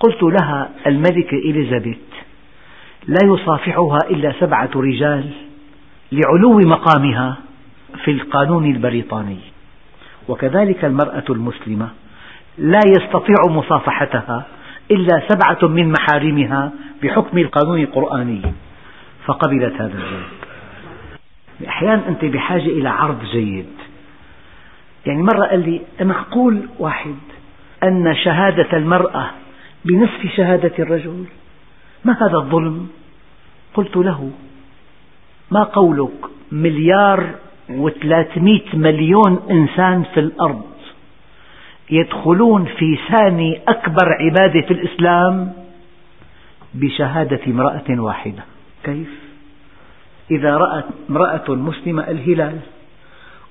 قلت 0.00 0.22
لها 0.22 0.70
الملكة 0.86 1.36
إليزابيث 1.36 1.98
لا 3.06 3.18
يصافحها 3.24 3.98
إلا 4.10 4.32
سبعة 4.40 4.70
رجال 4.76 5.30
لعلو 6.12 6.58
مقامها 6.58 7.36
في 8.04 8.10
القانون 8.10 8.64
البريطاني. 8.64 9.38
وكذلك 10.28 10.84
المرأة 10.84 11.24
المسلمة 11.30 11.88
لا 12.58 12.80
يستطيع 12.86 13.36
مصافحتها 13.48 14.46
إلا 14.90 15.22
سبعة 15.28 15.68
من 15.68 15.92
محارمها 15.92 16.72
بحكم 17.02 17.38
القانون 17.38 17.80
القرآني. 17.80 18.42
فقبلت 19.26 19.74
هذا 19.74 19.94
الجواب 19.94 20.43
أحيانا 21.68 22.08
أنت 22.08 22.24
بحاجة 22.24 22.66
إلى 22.66 22.88
عرض 22.88 23.24
جيد. 23.24 23.66
يعني 25.06 25.22
مرة 25.22 25.46
قال 25.46 25.70
لي 25.70 25.80
معقول 26.00 26.68
واحد 26.78 27.16
أن 27.82 28.14
شهادة 28.24 28.76
المرأة 28.76 29.30
بنصف 29.84 30.26
شهادة 30.36 30.72
الرجل 30.78 31.24
ما 32.04 32.12
هذا 32.12 32.36
الظلم؟ 32.36 32.88
قلت 33.74 33.96
له 33.96 34.30
ما 35.50 35.62
قولك؟ 35.62 36.34
مليار 36.52 37.34
وثلاثمئة 37.70 38.76
مليون 38.76 39.42
إنسان 39.50 40.02
في 40.14 40.20
الأرض 40.20 40.64
يدخلون 41.90 42.64
في 42.64 42.98
ثاني 43.10 43.60
أكبر 43.68 44.08
عبادة 44.20 44.60
في 44.60 44.70
الإسلام 44.70 45.52
بشهادة 46.74 47.40
امرأة 47.46 47.84
واحدة. 47.90 48.42
كيف؟ 48.84 49.23
إذا 50.30 50.56
رأت 50.56 50.84
امرأة 51.10 51.44
مسلمة 51.48 52.02
الهلال 52.02 52.58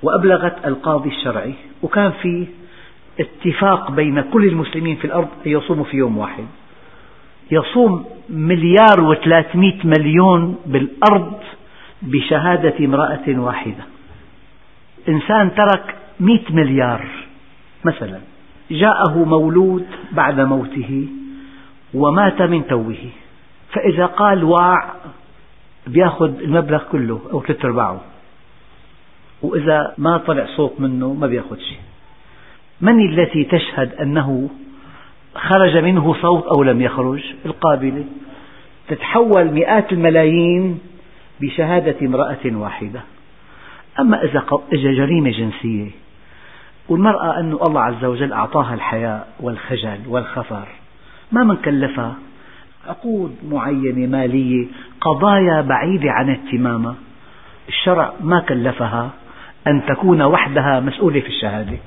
وأبلغت 0.03 0.67
القاضي 0.67 1.09
الشرعي 1.09 1.53
وكان 1.83 2.11
في 2.11 2.47
اتفاق 3.19 3.91
بين 3.91 4.21
كل 4.21 4.45
المسلمين 4.45 4.95
في 4.95 5.05
الأرض 5.05 5.27
أن 5.45 5.51
يصوموا 5.51 5.83
في 5.83 5.97
يوم 5.97 6.17
واحد. 6.17 6.45
يصوم 7.51 8.05
مليار 8.29 9.01
وثلاثمئة 9.01 9.87
مليون 9.87 10.57
بالأرض 10.65 11.39
بشهادة 12.01 12.85
امرأة 12.85 13.27
واحدة. 13.27 13.83
إنسان 15.09 15.55
ترك 15.55 15.95
مئة 16.19 16.53
مليار 16.53 17.07
مثلا. 17.85 18.19
جاءه 18.71 19.23
مولود 19.23 19.85
بعد 20.11 20.39
موته 20.39 21.07
ومات 21.93 22.41
من 22.41 22.67
توه. 22.67 23.09
فإذا 23.73 24.05
قال 24.05 24.43
واع 24.43 24.93
بياخذ 25.87 26.39
المبلغ 26.39 26.83
كله 26.91 27.21
أو 27.33 27.41
ثلاث 27.41 27.65
أرباعه. 27.65 28.01
وإذا 29.41 29.93
ما 29.97 30.17
طلع 30.17 30.45
صوت 30.45 30.73
منه 30.79 31.13
ما 31.13 31.27
بياخذ 31.27 31.57
شيء. 31.57 31.79
من 32.81 33.09
التي 33.09 33.43
تشهد 33.43 33.93
أنه 33.93 34.49
خرج 35.35 35.77
منه 35.77 36.15
صوت 36.21 36.45
أو 36.45 36.63
لم 36.63 36.81
يخرج؟ 36.81 37.23
القابلة. 37.45 38.03
تتحول 38.87 39.51
مئات 39.51 39.93
الملايين 39.93 40.79
بشهادة 41.41 42.07
امرأة 42.07 42.45
واحدة. 42.45 43.01
أما 43.99 44.23
إذا 44.23 44.43
جريمة 44.73 45.29
جنسية 45.31 45.91
والمرأة 46.89 47.39
أن 47.39 47.51
الله 47.51 47.81
عز 47.81 48.05
وجل 48.05 48.33
أعطاها 48.33 48.73
الحياء 48.73 49.27
والخجل 49.39 49.99
والخفر 50.07 50.67
ما 51.31 51.43
من 51.43 51.55
كلفها. 51.55 52.15
عقود 52.87 53.35
معينة 53.51 54.07
مالية 54.07 54.67
قضايا 55.01 55.61
بعيدة 55.61 56.11
عن 56.11 56.29
اهتمامها. 56.29 56.95
الشرع 57.67 58.13
ما 58.21 58.39
كلفها 58.39 59.09
أن 59.67 59.85
تكون 59.85 60.21
وحدها 60.21 60.79
مسؤولة 60.79 61.19
في 61.19 61.27
الشهادة. 61.27 61.77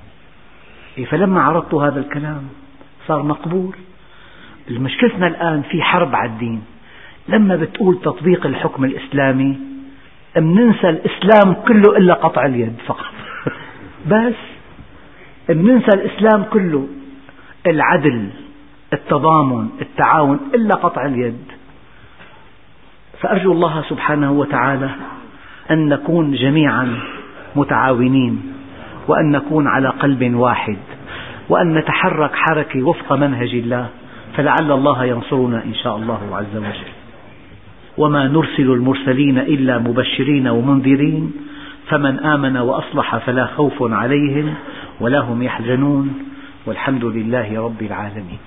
إيه، 0.98 1.04
فلما 1.04 1.42
عرضت 1.42 1.74
هذا 1.74 2.00
الكلام 2.00 2.42
صار 3.06 3.22
مقبول. 3.22 3.76
مشكلتنا 4.70 5.26
الآن 5.26 5.62
في 5.62 5.82
حرب 5.82 6.14
على 6.14 6.30
الدين. 6.30 6.62
لما 7.28 7.56
بتقول 7.56 8.00
تطبيق 8.00 8.46
الحكم 8.46 8.84
الإسلامي 8.84 9.58
بننسى 10.36 10.88
الإسلام 10.88 11.54
كله 11.54 11.96
إلا 11.96 12.14
قطع 12.14 12.46
اليد 12.46 12.74
فقط. 12.86 13.12
بس 14.10 14.34
بننسى 15.48 15.90
الإسلام 15.94 16.42
كله 16.42 16.88
العدل. 17.66 18.30
التضامن 18.92 19.68
التعاون 19.80 20.40
إلا 20.54 20.74
قطع 20.74 21.06
اليد. 21.06 21.38
فأرجو 23.20 23.52
الله 23.52 23.82
سبحانه 23.88 24.32
وتعالى 24.32 24.90
أن 25.70 25.88
نكون 25.88 26.32
جميعا 26.32 26.98
متعاونين 27.56 28.52
وأن 29.08 29.30
نكون 29.30 29.66
على 29.66 29.88
قلب 29.88 30.34
واحد 30.34 30.76
وأن 31.48 31.74
نتحرك 31.74 32.30
حركة 32.34 32.82
وفق 32.82 33.12
منهج 33.12 33.54
الله 33.54 33.88
فلعل 34.36 34.72
الله 34.72 35.04
ينصرنا 35.04 35.64
إن 35.64 35.74
شاء 35.74 35.96
الله 35.96 36.20
عز 36.32 36.56
وجل. 36.56 36.92
وما 37.98 38.28
نرسل 38.28 38.70
المرسلين 38.72 39.38
إلا 39.38 39.78
مبشرين 39.78 40.48
ومنذرين 40.48 41.32
فمن 41.88 42.18
آمن 42.18 42.56
وأصلح 42.56 43.16
فلا 43.16 43.46
خوف 43.46 43.76
عليهم 43.80 44.54
ولا 45.00 45.20
هم 45.20 45.42
يحزنون 45.42 46.14
والحمد 46.66 47.04
لله 47.04 47.62
رب 47.64 47.82
العالمين. 47.82 48.38